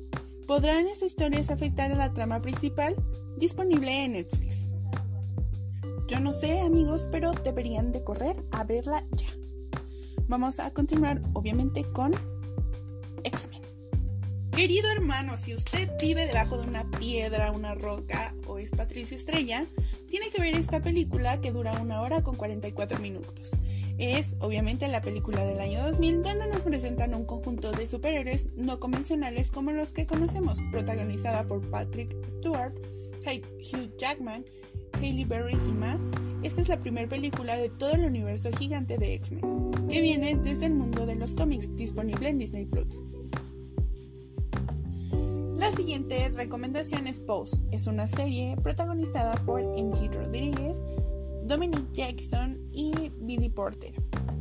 [0.48, 2.96] ¿Podrán esas historias afectar a la trama principal?
[3.38, 4.70] Disponible en Netflix.
[6.08, 9.28] Yo no sé amigos, pero deberían de correr a verla ya.
[10.28, 12.14] Vamos a continuar obviamente con
[13.24, 13.62] X-Men.
[14.52, 19.66] Querido hermano, si usted vive debajo de una piedra, una roca o es Patricia Estrella,
[20.08, 23.52] tiene que ver esta película que dura una hora con 44 minutos
[23.98, 28.80] es obviamente la película del año 2000 donde nos presentan un conjunto de superhéroes no
[28.80, 32.74] convencionales como los que conocemos, protagonizada por Patrick Stewart,
[33.26, 34.46] Hugh Jackman,
[34.94, 36.02] Hailey Berry y más.
[36.44, 40.66] Esta es la primera película de todo el universo gigante de X-Men, que viene desde
[40.66, 42.88] el mundo de los cómics, disponible en Disney Plus.
[45.58, 47.64] La siguiente recomendación es Pose.
[47.72, 50.78] Es una serie protagonizada por MG Rodríguez,
[51.46, 53.94] Dominic Jackson y Billy Porter.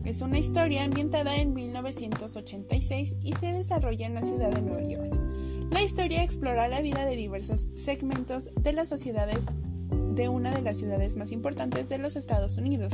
[0.04, 5.14] Es una historia ambientada en 1986 y se desarrolla en la ciudad de Nueva York.
[5.70, 9.44] La historia explora la vida de diversos segmentos de las sociedades
[10.14, 12.92] de una de las ciudades más importantes de los Estados Unidos.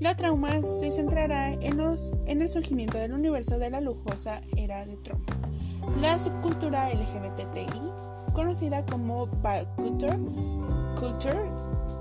[0.00, 1.80] La trauma se centrará en,
[2.26, 5.30] el surgimiento del universo de la lujosa era de Trump.
[6.02, 9.28] La subcultura LGBTI, conocida como
[9.76, 10.18] Culture,
[10.98, 11.50] culture,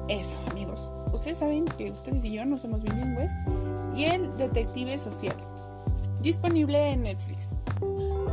[0.10, 0.38] eso
[1.14, 3.32] ustedes saben que ustedes y yo no somos bilingües,
[3.96, 5.36] y el Detective Social,
[6.22, 7.50] disponible en Netflix.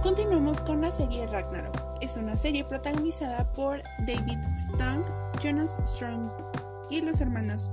[0.02, 1.76] Continuamos con la serie Ragnarok.
[2.00, 5.02] Es una serie protagonizada por David Stang,
[5.42, 6.30] Jonas Strong
[6.90, 7.70] y los hermanos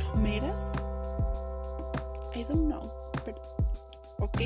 [0.00, 0.72] Tomeras.
[2.34, 2.90] I don't know,
[3.24, 3.40] pero
[4.18, 4.42] ok.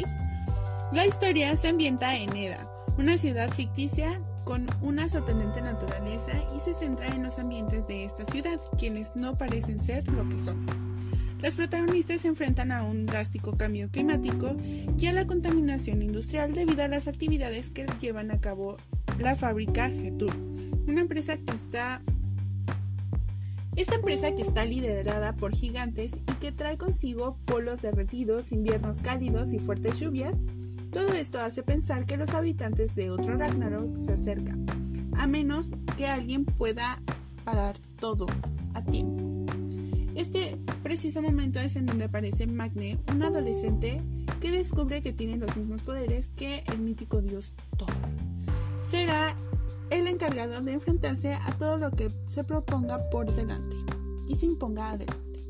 [0.93, 2.69] La historia se ambienta en Eda,
[2.99, 4.21] una ciudad ficticia
[4.51, 9.39] con una sorprendente naturaleza y se centra en los ambientes de esta ciudad, quienes no
[9.39, 10.67] parecen ser lo que son.
[11.41, 14.57] Los protagonistas se enfrentan a un drástico cambio climático
[14.99, 18.77] y a la contaminación industrial debido a las actividades que llevan a cabo
[19.21, 20.35] la fábrica Getur,
[20.89, 22.03] una empresa que está
[23.77, 29.53] esta empresa que está liderada por gigantes y que trae consigo polos derretidos, inviernos cálidos
[29.53, 30.41] y fuertes lluvias,
[30.91, 34.67] todo esto hace pensar que los habitantes de otro Ragnarok se acercan,
[35.17, 37.01] a menos que alguien pueda
[37.45, 38.27] parar todo
[38.75, 39.47] a tiempo.
[40.15, 44.03] Este preciso momento es en donde aparece Magne, un adolescente
[44.41, 47.89] que descubre que tiene los mismos poderes que el mítico dios Thor.
[48.91, 49.37] Será
[49.91, 53.77] el encargado de enfrentarse a todo lo que se proponga por delante
[54.29, 55.45] y se imponga adelante.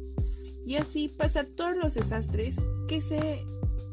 [0.66, 3.44] Y así pasar todos los desastres que se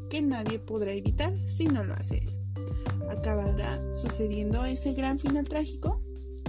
[0.08, 2.34] que nadie podrá evitar si no lo hace él.
[3.10, 6.02] ¿Acabará sucediendo ese gran final trágico?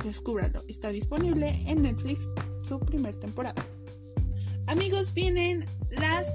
[0.04, 2.22] Descúbralo, está disponible en Netflix
[2.64, 3.66] su primer temporada.
[4.68, 6.28] Amigos, vienen las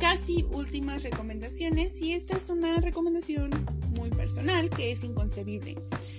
[0.00, 3.50] casi últimas recomendaciones y esta es una recomendación
[3.90, 5.76] muy personal que es inconcebible.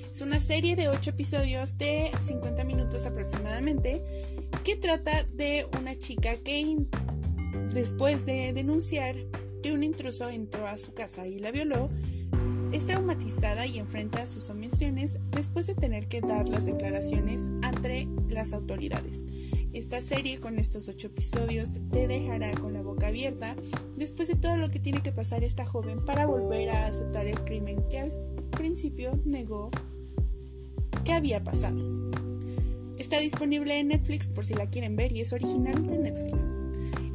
[0.10, 4.04] Es una serie de 8 episodios de 50 minutos aproximadamente
[4.64, 6.78] que trata de una chica que
[7.74, 9.16] después de denunciar
[9.66, 11.90] que un intruso entró a su casa y la violó,
[12.72, 18.54] es traumatizada y enfrenta sus omisiones después de tener que dar las declaraciones ante las
[18.54, 19.26] autoridades.
[19.74, 23.56] Esta serie con estos ocho episodios te dejará con la boca abierta
[23.98, 27.44] después de todo lo que tiene que pasar esta joven para volver a aceptar el
[27.44, 28.12] crimen que al
[28.52, 29.72] principio negó
[31.04, 32.12] que había pasado.
[33.00, 36.65] Está disponible en Netflix por si la quieren ver y es original de Netflix.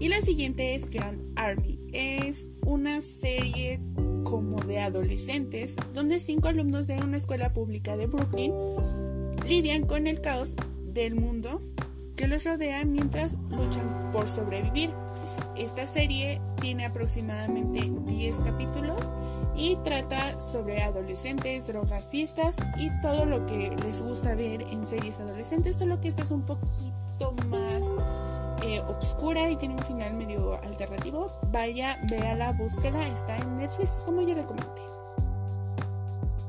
[0.00, 1.78] Y la siguiente es Grand Army.
[1.92, 3.80] Es una serie
[4.24, 8.54] como de adolescentes, donde cinco alumnos de una escuela pública de Brooklyn
[9.46, 11.60] lidian con el caos del mundo
[12.16, 14.88] que los rodea mientras luchan por sobrevivir.
[15.58, 19.02] Esta serie tiene aproximadamente 10 capítulos
[19.54, 25.18] y trata sobre adolescentes, drogas, fiestas y todo lo que les gusta ver en series
[25.18, 28.29] adolescentes, solo que esta es un poquito más
[28.62, 31.30] eh, obscura y tiene un final medio alternativo.
[31.50, 34.82] Vaya, véala, búsquela, está en Netflix como ya le comenté.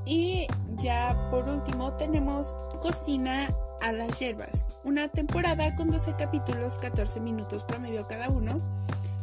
[0.05, 0.47] Y
[0.77, 2.47] ya por último tenemos
[2.81, 8.59] Cocina a las Hierbas, una temporada con 12 capítulos, 14 minutos promedio cada uno.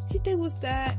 [0.07, 0.97] Si te gusta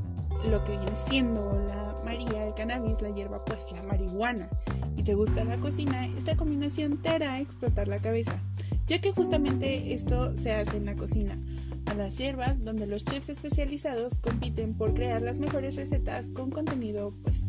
[0.48, 4.50] lo que viene siendo la María, el cannabis, la hierba, pues la marihuana,
[4.96, 8.40] y te gusta la cocina, esta combinación te hará explotar la cabeza,
[8.90, 11.38] ya que justamente esto se hace en la cocina
[11.86, 17.14] a las hierbas, donde los chefs especializados compiten por crear las mejores recetas con contenido,
[17.24, 17.44] pues,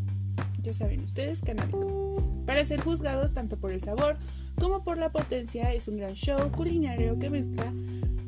[0.63, 2.23] ya saben ustedes, canábico.
[2.45, 4.19] Para ser juzgados tanto por el sabor
[4.59, 7.73] como por la potencia, es un gran show culinario que mezcla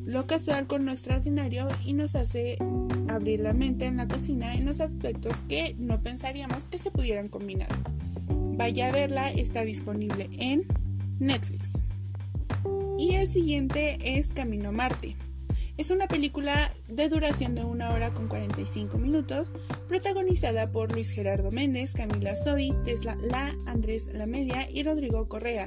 [0.06, 2.56] lo casual con lo extraordinario y nos hace
[3.08, 7.28] abrir la mente en la cocina en los aspectos que no pensaríamos que se pudieran
[7.28, 7.68] combinar.
[8.56, 10.64] Vaya a verla, está disponible en
[11.18, 11.84] Netflix.
[13.02, 15.16] Y el siguiente es Camino a Marte.
[15.76, 19.52] Es una película de duración de una hora con 45 minutos,
[19.88, 25.66] protagonizada por Luis Gerardo Méndez, Camila Sodi, Tesla La, Andrés Lamedia y Rodrigo Correa.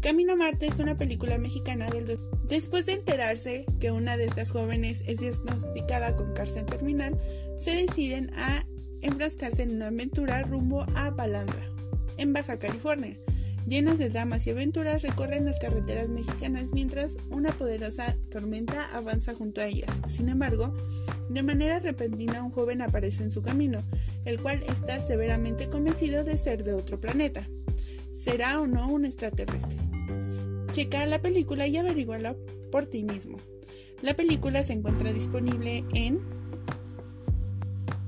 [0.00, 2.18] Camino a Marte es una película mexicana del...
[2.48, 7.20] Después de enterarse que una de estas jóvenes es diagnosticada con cárcel terminal,
[7.62, 8.64] se deciden a
[9.02, 11.70] enfrascarse en una aventura rumbo a Palandra,
[12.16, 13.18] en Baja California
[13.66, 19.60] llenas de dramas y aventuras, recorren las carreteras mexicanas mientras una poderosa tormenta avanza junto
[19.60, 19.90] a ellas.
[20.08, 20.74] Sin embargo,
[21.28, 23.82] de manera repentina un joven aparece en su camino,
[24.24, 27.48] el cual está severamente convencido de ser de otro planeta.
[28.12, 29.76] ¿Será o no un extraterrestre?
[30.72, 32.36] Checa la película y averíguala
[32.70, 33.38] por ti mismo.
[34.02, 36.20] La película se encuentra disponible en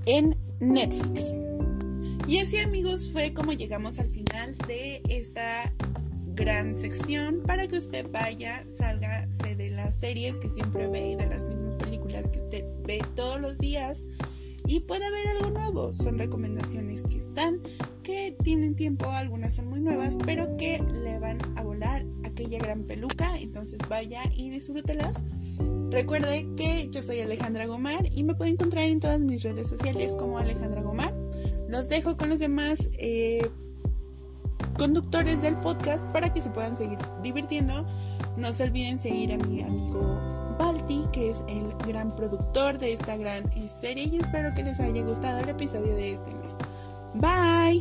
[0.06, 1.51] en Netflix.
[2.26, 5.72] Y así amigos fue como llegamos al final de esta
[6.34, 11.26] gran sección para que usted vaya, sálgase de las series que siempre ve y de
[11.26, 14.02] las mismas películas que usted ve todos los días
[14.66, 15.94] y pueda ver algo nuevo.
[15.94, 17.60] Son recomendaciones que están,
[18.02, 22.84] que tienen tiempo, algunas son muy nuevas, pero que le van a volar aquella gran
[22.84, 23.38] peluca.
[23.38, 25.16] Entonces vaya y disfrútelas.
[25.90, 30.12] Recuerde que yo soy Alejandra Gomar y me puede encontrar en todas mis redes sociales
[30.18, 31.21] como Alejandra Gomar.
[31.72, 33.48] Los dejo con los demás eh,
[34.76, 37.86] conductores del podcast para que se puedan seguir divirtiendo.
[38.36, 43.16] No se olviden seguir a mi amigo Balti, que es el gran productor de esta
[43.16, 43.44] gran
[43.80, 46.56] serie y espero que les haya gustado el episodio de este mes.
[47.14, 47.80] Bye.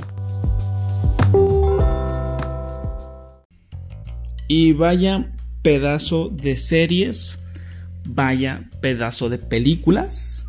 [4.47, 5.33] Y vaya
[5.63, 7.39] pedazo de series,
[8.05, 10.41] vaya pedazo de películas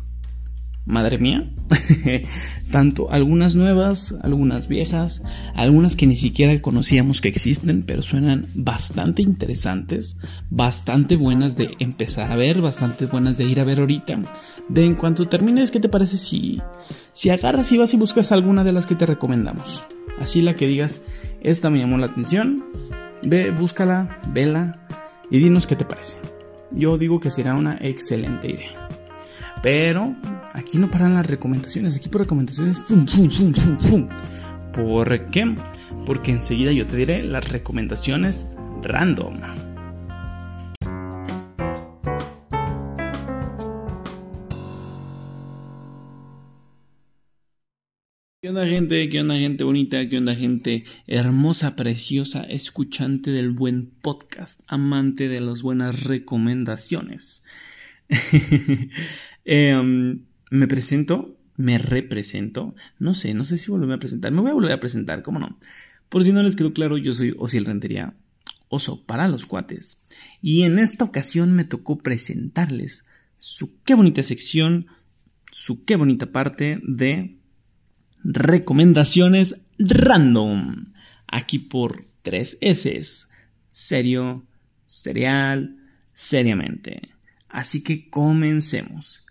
[0.85, 1.49] madre mía,
[2.73, 5.21] tanto algunas nuevas, algunas viejas,
[5.53, 10.17] algunas que ni siquiera conocíamos que existen, pero suenan bastante interesantes,
[10.49, 14.17] bastante buenas de empezar a ver, bastante buenas de ir a ver ahorita.
[14.69, 16.63] De en cuanto termines, ¿qué te parece si,
[17.13, 19.83] si agarras y vas y buscas alguna de las que te recomendamos?
[20.19, 21.01] Así la que digas,
[21.41, 22.63] esta me llamó la atención,
[23.21, 24.79] ve, búscala, vela
[25.29, 26.17] y dinos qué te parece.
[26.71, 28.82] Yo digo que será una excelente idea.
[29.63, 30.13] Pero
[30.51, 34.09] aquí no paran las recomendaciones, aquí por recomendaciones, fum, fum, fum, fum.
[34.73, 35.55] ¿Por qué?
[36.05, 38.45] Porque enseguida yo te diré las recomendaciones
[38.81, 39.39] random.
[48.41, 49.07] ¿Qué onda gente?
[49.07, 50.09] ¿Qué onda gente bonita?
[50.09, 57.45] ¿Qué onda gente hermosa, preciosa, escuchante del buen podcast, amante de las buenas recomendaciones?
[59.45, 64.51] Em, me presento, me represento, no sé, no sé si volverme a presentar, me voy
[64.51, 65.57] a volver a presentar, ¿cómo no?
[66.09, 68.15] Por si no les quedó claro, yo soy Osiel Rentería,
[68.69, 70.05] oso para los cuates,
[70.41, 73.03] y en esta ocasión me tocó presentarles
[73.39, 74.87] su qué bonita sección,
[75.51, 77.37] su qué bonita parte de
[78.23, 80.93] recomendaciones random.
[81.27, 83.01] Aquí por 3 S.
[83.67, 84.45] Serio,
[84.83, 85.77] serial,
[86.13, 87.09] seriamente.
[87.49, 89.22] Así que comencemos.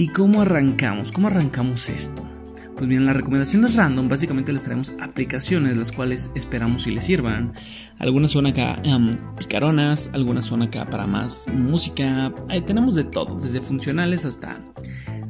[0.00, 1.12] ¿Y cómo arrancamos?
[1.12, 2.26] ¿Cómo arrancamos esto?
[2.74, 7.52] Pues bien, las recomendaciones random básicamente les traemos aplicaciones las cuales esperamos y les sirvan.
[7.98, 12.32] Algunas son acá em, picaronas, algunas son acá para más música.
[12.48, 14.58] Ahí tenemos de todo, desde funcionales hasta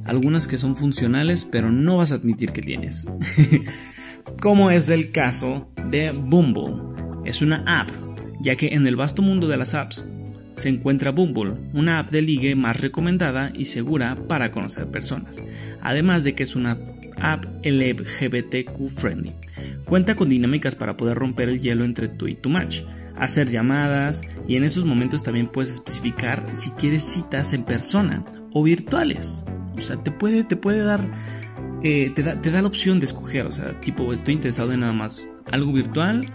[0.07, 3.07] algunas que son funcionales pero no vas a admitir que tienes.
[4.41, 7.10] Como es el caso de Bumble.
[7.25, 7.89] Es una app,
[8.41, 10.07] ya que en el vasto mundo de las apps
[10.53, 15.41] se encuentra Bumble, una app de ligue más recomendada y segura para conocer personas,
[15.81, 16.77] además de que es una
[17.21, 19.33] app LGBTQ friendly.
[19.85, 22.83] Cuenta con dinámicas para poder romper el hielo entre tú y tu match,
[23.19, 28.63] hacer llamadas y en esos momentos también puedes especificar si quieres citas en persona o
[28.63, 29.43] virtuales.
[29.77, 31.09] O sea, te puede, te puede dar,
[31.83, 34.81] eh, te, da, te da la opción de escoger, o sea, tipo, estoy interesado en
[34.81, 36.27] nada más algo virtual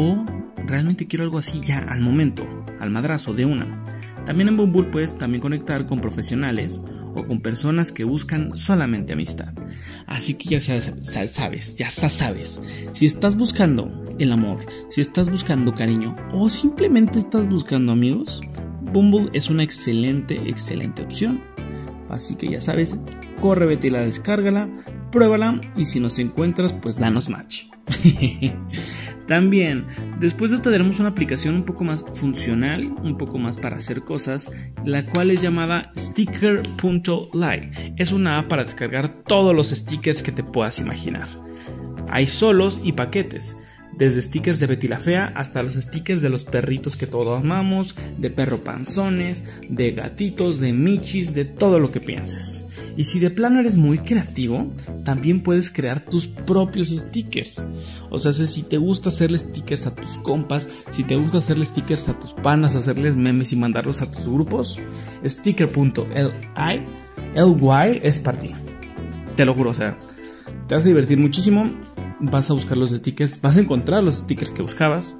[0.00, 0.24] o
[0.66, 2.46] realmente quiero algo así ya al momento,
[2.80, 3.84] al madrazo de una.
[4.24, 6.80] También en Bumble puedes también conectar con profesionales
[7.14, 9.52] o con personas que buscan solamente amistad.
[10.06, 16.16] Así que ya sabes, ya sabes, si estás buscando el amor, si estás buscando cariño
[16.32, 18.40] o simplemente estás buscando amigos,
[18.92, 21.42] Bumble es una excelente, excelente opción.
[22.08, 22.96] Así que ya sabes,
[23.40, 24.68] corre, vete y la descárgala,
[25.12, 27.64] pruébala y si nos encuentras, pues danos match.
[29.30, 29.86] También,
[30.18, 30.56] después de
[30.98, 34.50] una aplicación un poco más funcional, un poco más para hacer cosas,
[34.84, 37.94] la cual es llamada sticker.live.
[37.96, 41.28] Es una app para descargar todos los stickers que te puedas imaginar.
[42.08, 43.56] Hay solos y paquetes
[43.96, 47.94] desde stickers de Betty la Fea hasta los stickers de los perritos que todos amamos,
[48.18, 52.64] de perro panzones, de gatitos, de michis, de todo lo que pienses.
[52.96, 54.72] Y si de plano eres muy creativo,
[55.04, 57.64] también puedes crear tus propios stickers.
[58.10, 62.08] O sea, si te gusta hacerle stickers a tus compas, si te gusta hacerle stickers
[62.08, 64.78] a tus panas, hacerles memes y mandarlos a tus grupos,
[65.24, 66.84] sticker.ly
[68.02, 68.50] es para ti.
[69.36, 69.96] Te lo juro, o sea,
[70.66, 71.64] te vas a divertir muchísimo
[72.20, 75.16] vas a buscar los stickers, vas a encontrar los stickers que buscabas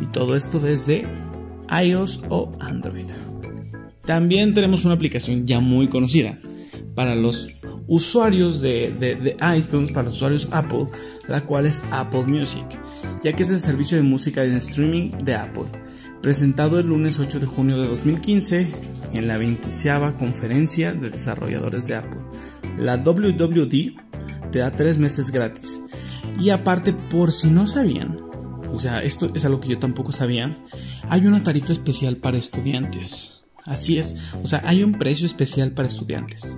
[0.00, 1.02] y todo esto desde
[1.70, 3.06] iOS o Android.
[4.04, 6.38] También tenemos una aplicación ya muy conocida
[6.94, 7.50] para los
[7.88, 10.86] usuarios de, de, iTunes, para los usuarios Apple,
[11.28, 12.64] la cual es Apple Music,
[13.22, 15.64] ya que es el servicio de música en streaming de Apple,
[16.22, 18.68] presentado el lunes 8 de junio de 2015
[19.12, 19.68] en la 20
[20.18, 22.20] conferencia de desarrolladores de Apple.
[22.78, 25.80] La WWD te da tres meses gratis
[26.38, 28.20] y aparte, por si no sabían,
[28.72, 30.54] o sea, esto es algo que yo tampoco sabía,
[31.08, 33.42] hay una tarifa especial para estudiantes.
[33.64, 36.56] Así es, o sea, hay un precio especial para estudiantes,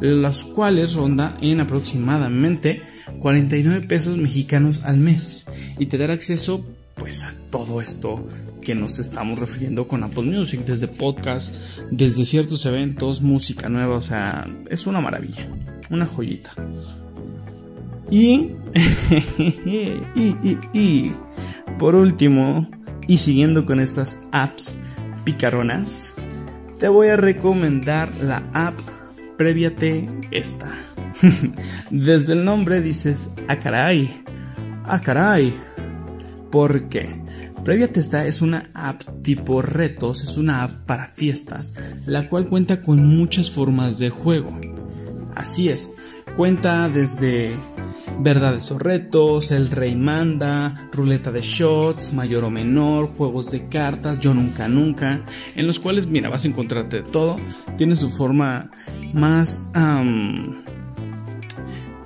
[0.00, 2.82] los cuales ronda en aproximadamente
[3.18, 5.44] 49 pesos mexicanos al mes
[5.78, 6.64] y te dará acceso
[6.96, 8.28] pues a todo esto
[8.60, 11.54] que nos estamos refiriendo con Apple Music, desde podcast,
[11.90, 15.48] desde ciertos eventos, música nueva, o sea, es una maravilla,
[15.88, 16.52] una joyita.
[18.10, 18.52] Y,
[20.14, 21.12] y, y,
[21.78, 22.68] por último,
[23.06, 24.72] y siguiendo con estas apps
[25.24, 26.14] picaronas,
[26.78, 28.78] te voy a recomendar la app
[29.36, 30.66] Previate esta.
[31.90, 34.22] Desde el nombre dices, ah caray,
[34.84, 35.54] ah caray.
[36.50, 37.22] ¿Por qué?
[37.64, 41.72] Previate esta es una app tipo retos, es una app para fiestas,
[42.06, 44.58] la cual cuenta con muchas formas de juego.
[45.34, 45.90] Así es,
[46.36, 47.56] cuenta desde
[48.18, 54.18] verdades o retos, el rey manda, ruleta de shots, mayor o menor, juegos de cartas,
[54.18, 55.24] yo nunca nunca,
[55.54, 57.36] en los cuales, mira, vas a encontrarte de todo.
[57.76, 58.70] Tiene su forma
[59.12, 59.70] más,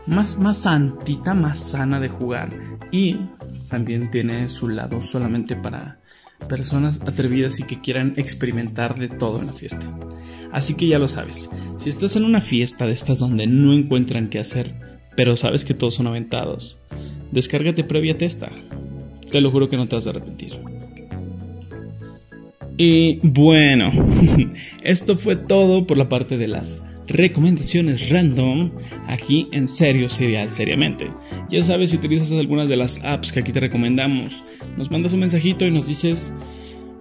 [0.07, 2.51] más, más santita, más sana de jugar.
[2.91, 3.19] Y
[3.69, 5.99] también tiene su lado solamente para
[6.45, 9.91] personas atrevidas y que quieran experimentar de todo en la fiesta.
[10.53, 14.29] Así que ya lo sabes, si estás en una fiesta de estas donde no encuentran
[14.29, 14.75] qué hacer,
[15.17, 16.79] pero sabes que todos son aventados.
[17.33, 18.51] Descárgate previa testa.
[19.31, 20.59] Te lo juro que no te vas a arrepentir.
[22.77, 23.93] Y bueno,
[24.83, 28.71] esto fue todo por la parte de las recomendaciones random
[29.07, 31.11] aquí en Serio Serial Seriamente.
[31.51, 34.43] Ya sabes, si utilizas algunas de las apps que aquí te recomendamos,
[34.77, 36.33] nos mandas un mensajito y nos dices,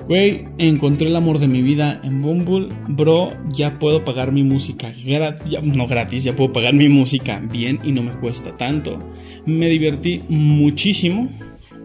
[0.07, 4.93] güey, encontré el amor de mi vida en Bumble, bro, ya puedo pagar mi música
[5.05, 8.99] gratis, no gratis, ya puedo pagar mi música bien y no me cuesta tanto.
[9.45, 11.29] Me divertí muchísimo.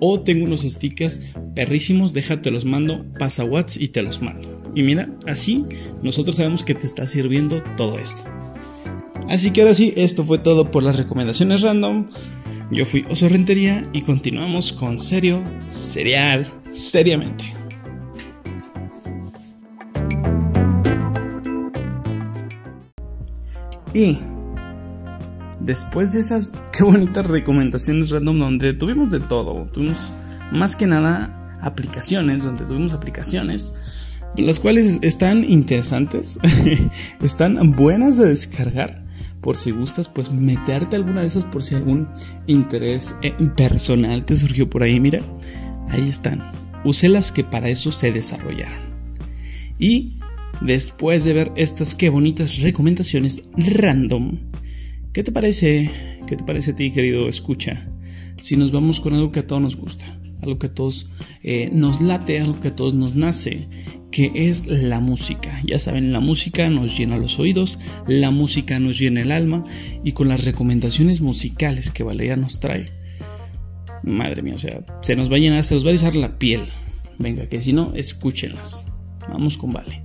[0.00, 1.20] O tengo unos stickers
[1.56, 4.62] perrísimos, déjate los mando, pasa WhatsApp y te los mando.
[4.74, 5.64] Y mira, así
[6.02, 8.22] nosotros sabemos que te está sirviendo todo esto.
[9.28, 12.08] Así que ahora sí, esto fue todo por las recomendaciones random.
[12.70, 15.42] Yo fui Oso Rentería y continuamos con serio,
[15.72, 17.44] serial, seriamente.
[23.94, 24.18] Y
[25.60, 29.98] después de esas qué bonitas recomendaciones random donde tuvimos de todo, tuvimos
[30.52, 33.74] más que nada aplicaciones, donde tuvimos aplicaciones
[34.36, 36.38] las cuales están interesantes,
[37.22, 39.07] están buenas de descargar.
[39.48, 42.06] Por si gustas, pues meterte alguna de esas por si algún
[42.46, 45.00] interés eh, personal te surgió por ahí.
[45.00, 45.22] Mira,
[45.88, 46.52] ahí están.
[46.84, 48.76] Usé las que para eso se desarrollaron.
[49.78, 50.18] Y
[50.60, 54.36] después de ver estas qué bonitas recomendaciones random,
[55.14, 56.18] ¿qué te parece?
[56.26, 57.88] ¿Qué te parece a ti, querido escucha?
[58.36, 60.04] Si nos vamos con algo que a todos nos gusta,
[60.42, 61.08] algo que a todos
[61.42, 63.66] eh, nos late, algo que a todos nos nace
[64.10, 65.60] que es la música.
[65.66, 69.64] Ya saben, la música nos llena los oídos, la música nos llena el alma
[70.04, 72.86] y con las recomendaciones musicales que Valeria nos trae.
[74.02, 76.38] Madre mía, o sea, se nos va a llenar, se nos va a erizar la
[76.38, 76.68] piel.
[77.18, 78.86] Venga, que si no, escúchenlas.
[79.28, 80.02] Vamos con Vale.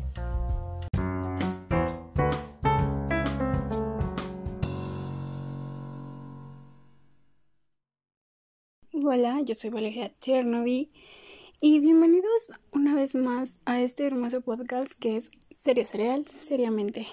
[9.06, 10.89] Hola, yo soy Valeria Chernobyl
[11.66, 17.07] y bienvenidos una vez más a este hermoso podcast que es Serio Cereal, seriamente.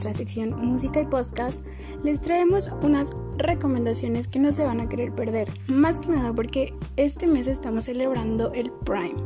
[0.00, 1.62] Nuestra sección Música y Podcast
[2.02, 5.50] les traemos unas recomendaciones que no se van a querer perder.
[5.66, 9.16] Más que nada porque este mes estamos celebrando el Prime.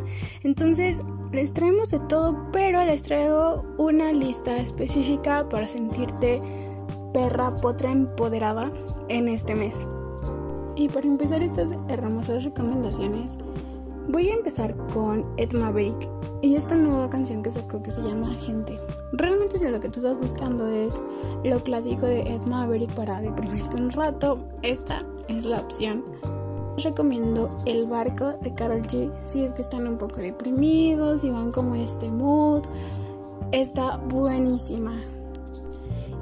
[0.42, 1.00] Entonces
[1.30, 6.40] les traemos de todo, pero les traigo una lista específica para sentirte
[7.12, 8.72] perra potra empoderada
[9.08, 9.86] en este mes.
[10.74, 13.38] Y para empezar estas hermosas recomendaciones,
[14.08, 16.08] voy a empezar con Ed Maverick
[16.42, 18.78] y esta nueva canción que sacó que se llama Gente.
[19.12, 21.02] Realmente si lo que tú estás buscando es
[21.44, 26.04] lo clásico de Ed Maverick para deprimirte un rato, esta es la opción
[26.82, 31.52] recomiendo El barco de Carol G si es que están un poco deprimidos, y van
[31.52, 32.64] como este mood.
[33.52, 35.00] Está buenísima.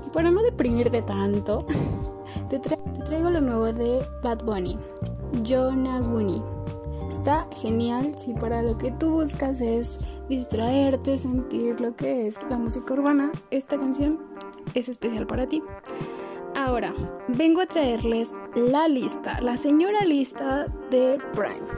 [0.07, 1.65] Y para no deprimirte tanto,
[2.51, 4.77] te, traigo lo nuevo de Bad Bunny,
[5.47, 6.43] Jonaguni.
[7.13, 9.99] Está genial si para lo que tú buscas es
[10.31, 14.19] distraerte, sentir lo que es la música urbana, esta canción
[14.73, 15.63] es especial para ti.
[16.55, 16.95] Ahora,
[17.29, 21.69] vengo a traerles la lista, la señora lista de Prime.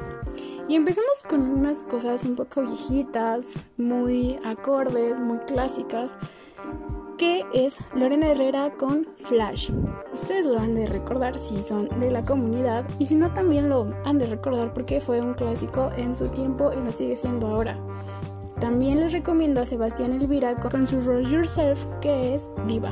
[0.69, 6.17] Y empezamos con unas cosas un poco viejitas, muy acordes, muy clásicas,
[7.17, 9.71] que es Lorena Herrera con Flash.
[10.13, 13.87] Ustedes lo han de recordar si son de la comunidad y si no también lo
[14.05, 17.79] han de recordar porque fue un clásico en su tiempo y lo sigue siendo ahora.
[18.61, 22.91] También les recomiendo a Sebastián Elvira con su Roll Yourself que es Diva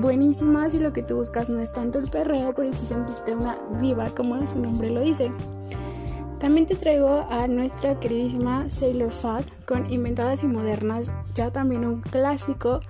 [0.00, 3.56] buenísima si lo que tú buscas no es tanto el perreo, pero si sentiste una
[3.80, 5.32] diva, como su nombre lo dice.
[6.38, 12.00] También te traigo a nuestra queridísima Sailor Fat con Inventadas y Modernas, ya también un
[12.00, 12.80] clásico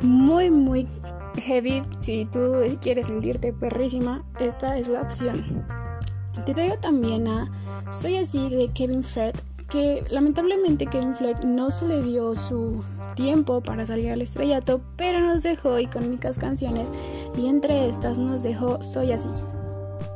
[0.00, 0.88] muy muy
[1.36, 1.82] heavy.
[1.98, 5.64] Si tú quieres sentirte perrísima, esta es la opción.
[6.44, 7.50] Te traigo también a
[7.90, 9.34] Soy así de Kevin Fred
[9.68, 12.84] que lamentablemente Kevin Fleck no se le dio su
[13.16, 16.92] tiempo para salir al estrellato, pero nos dejó icónicas canciones
[17.36, 19.28] y entre estas nos dejó Soy así.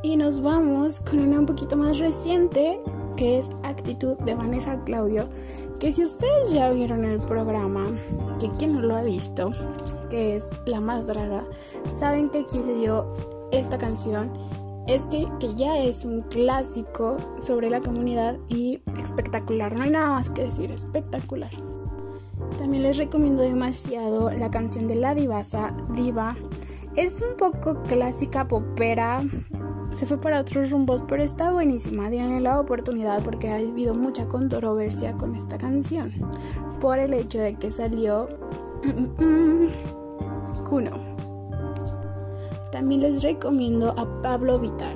[0.03, 2.81] Y nos vamos con una un poquito más reciente
[3.17, 5.29] que es Actitud de Vanessa Claudio,
[5.79, 7.87] que si ustedes ya vieron el programa,
[8.39, 9.51] que quien no lo ha visto,
[10.09, 11.45] que es La Más Draga,
[11.89, 13.11] saben que aquí se dio
[13.53, 14.31] esta canción
[14.87, 20.31] este que ya es un clásico sobre la comunidad y espectacular, no hay nada más
[20.31, 21.51] que decir, espectacular.
[22.59, 26.37] También les recomiendo demasiado la canción de la divasa, Diva.
[26.97, 29.23] Es un poco clásica popera,
[29.95, 32.11] se fue para otros rumbos, pero está buenísima.
[32.11, 36.11] Díganle la oportunidad porque ha habido mucha controversia con esta canción
[36.81, 38.27] por el hecho de que salió
[40.69, 40.91] Kuno.
[42.73, 44.95] también les recomiendo a Pablo Vitar.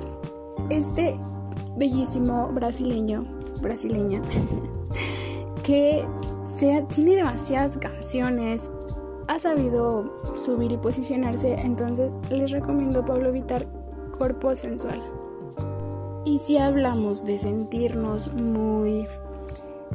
[0.69, 1.19] Este
[1.77, 3.25] bellísimo brasileño,
[3.61, 4.21] brasileña,
[5.63, 6.07] que
[6.89, 8.71] tiene demasiadas canciones,
[9.27, 13.67] ha sabido subir y posicionarse, entonces les recomiendo a Pablo Vitar
[14.17, 15.01] Cuerpo Sensual.
[16.25, 19.07] Y si hablamos de sentirnos muy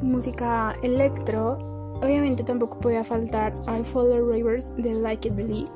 [0.01, 1.59] música electro,
[2.03, 5.71] obviamente tampoco podía faltar I Follow Rivers de Like It Believe,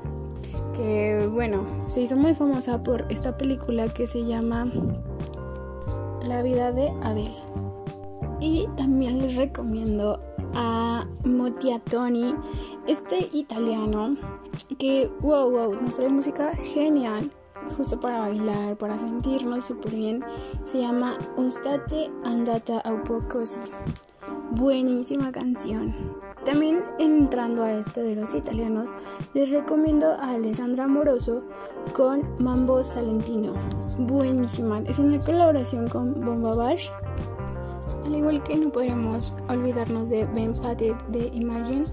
[0.73, 4.71] que bueno, se hizo muy famosa por esta película que se llama
[6.25, 7.35] La vida de Adele.
[8.39, 10.19] Y también les recomiendo
[10.53, 11.05] a
[11.89, 12.33] Tony,
[12.87, 14.15] este italiano
[14.77, 17.29] que, wow, wow, nos trae música genial
[17.77, 20.23] justo para bailar, para sentirnos súper bien.
[20.63, 22.93] Se llama Ustate andata a
[23.29, 23.59] così.
[24.51, 25.93] Buenísima canción.
[26.45, 28.91] También entrando a esto de los italianos,
[29.33, 31.41] les recomiendo a Alessandra Amoroso
[31.93, 33.53] con Mambo Salentino.
[33.97, 34.81] Buenísima.
[34.81, 36.89] Es una colaboración con Bomba Bash.
[38.05, 41.85] Al igual que no podríamos olvidarnos de Ben Patet de Imagine.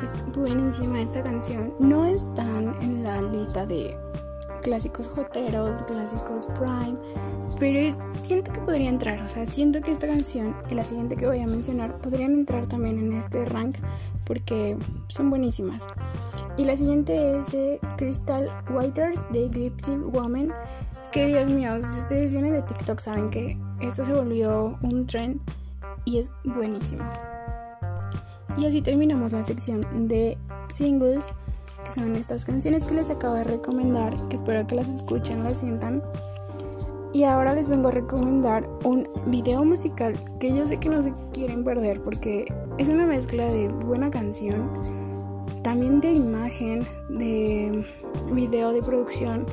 [0.00, 1.74] Es buenísima esta canción.
[1.80, 3.96] No están en la lista de
[4.66, 6.98] clásicos joteros, clásicos prime,
[7.60, 11.24] pero siento que podría entrar, o sea, siento que esta canción y la siguiente que
[11.24, 13.76] voy a mencionar podrían entrar también en este rank
[14.24, 15.88] porque son buenísimas.
[16.56, 17.56] Y la siguiente es
[17.96, 20.52] Crystal Waters de Griptive Woman,
[21.12, 25.40] que Dios mío, si ustedes vienen de TikTok saben que esto se volvió un trend
[26.06, 27.04] y es buenísimo.
[28.58, 30.36] Y así terminamos la sección de
[30.70, 31.32] singles
[31.86, 35.58] que son estas canciones que les acabo de recomendar, que espero que las escuchen, las
[35.58, 36.02] sientan.
[37.12, 41.12] Y ahora les vengo a recomendar un video musical que yo sé que no se
[41.32, 42.44] quieren perder porque
[42.78, 44.70] es una mezcla de buena canción,
[45.62, 47.84] también de imagen, de
[48.32, 49.46] video, de producción.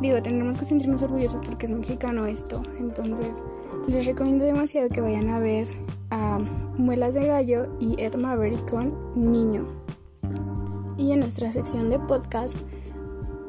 [0.00, 2.62] Digo, tendremos que sentirnos orgullosos porque es mexicano esto.
[2.78, 3.44] Entonces,
[3.86, 5.68] les recomiendo demasiado que vayan a ver
[6.10, 6.38] a
[6.78, 9.66] Muelas de Gallo y Ed Maverick con Niño
[11.00, 12.56] y en nuestra sección de podcast,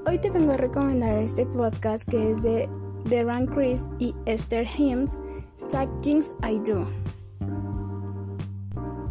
[0.07, 2.69] hoy te vengo a recomendar este podcast que es de
[3.09, 5.17] Deran Chris y Esther Hims,
[5.69, 6.85] Tag Things I Do.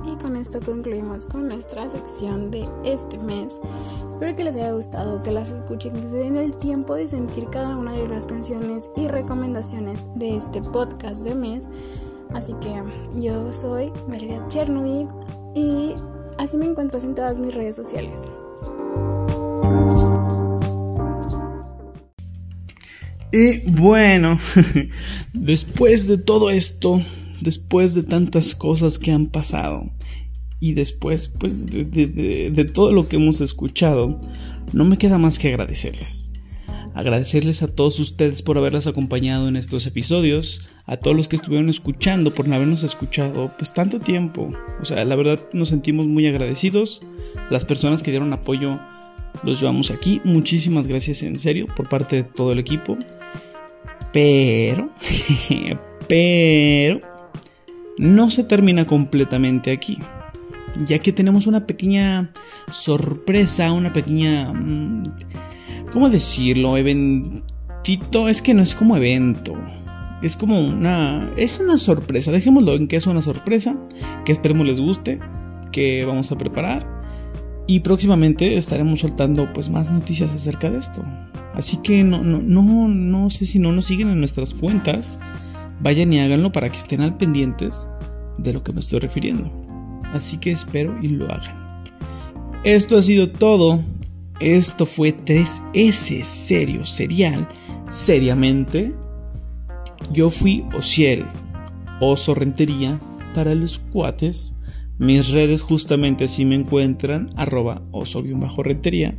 [0.06, 3.60] Y con esto concluimos con nuestra sección de este mes.
[4.08, 7.46] Espero que les haya gustado, que las escuchen, que se den el tiempo de sentir
[7.50, 11.70] cada una de las canciones y recomendaciones de este podcast de mes.
[12.32, 12.82] Así que
[13.20, 15.08] yo soy María Chernobyl
[15.54, 15.94] y
[16.40, 18.24] Así me encuentro en todas mis redes sociales.
[23.30, 24.38] Y bueno,
[25.34, 27.02] después de todo esto,
[27.42, 29.90] después de tantas cosas que han pasado
[30.60, 34.18] y después pues de, todo lo que hemos escuchado,
[34.72, 36.29] no me queda más que agradecerles
[36.94, 41.68] agradecerles a todos ustedes por haberlas acompañado en estos episodios, a todos los que estuvieron
[41.68, 44.52] escuchando por no habernos escuchado pues tanto tiempo.
[44.80, 47.00] O sea, la verdad nos sentimos muy agradecidos.
[47.50, 48.80] Las personas que dieron apoyo
[49.42, 50.20] los llevamos aquí.
[50.24, 52.98] Muchísimas gracias en serio por parte de todo el equipo.
[54.12, 54.90] Pero,
[56.08, 57.00] pero,
[57.98, 59.98] no se termina completamente aquí.
[60.86, 62.32] Ya que tenemos una pequeña
[62.72, 64.52] sorpresa, una pequeña...
[65.92, 66.76] ¿Cómo decirlo?
[66.76, 68.28] Eventito.
[68.28, 69.54] Es que no es como evento.
[70.22, 71.30] Es como una.
[71.36, 72.32] Es una sorpresa.
[72.32, 73.76] Dejémoslo en que es una sorpresa.
[74.24, 75.18] Que esperemos les guste.
[75.72, 77.00] Que vamos a preparar.
[77.66, 81.04] Y próximamente estaremos soltando pues más noticias acerca de esto.
[81.54, 85.18] Así que no, no, no, no sé si no nos siguen en nuestras cuentas.
[85.80, 87.88] Vayan y háganlo para que estén al pendientes
[88.38, 89.50] de lo que me estoy refiriendo.
[90.12, 91.84] Así que espero y lo hagan.
[92.64, 93.82] Esto ha sido todo
[94.40, 97.46] esto fue 3S, serio, serial,
[97.88, 98.92] seriamente.
[100.12, 101.26] Yo fui Ociel,
[102.00, 102.98] Oso Rentería,
[103.34, 104.54] para los cuates.
[104.98, 109.14] Mis redes justamente así me encuentran, arroba oso-rentería.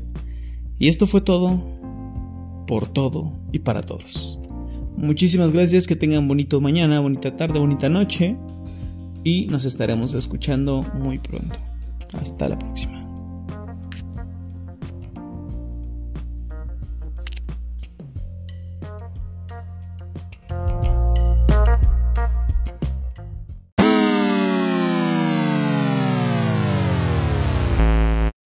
[0.77, 1.63] Y esto fue todo,
[2.67, 4.39] por todo y para todos.
[4.95, 8.35] Muchísimas gracias, que tengan bonito mañana, bonita tarde, bonita noche.
[9.23, 11.55] Y nos estaremos escuchando muy pronto.
[12.13, 13.00] Hasta la próxima.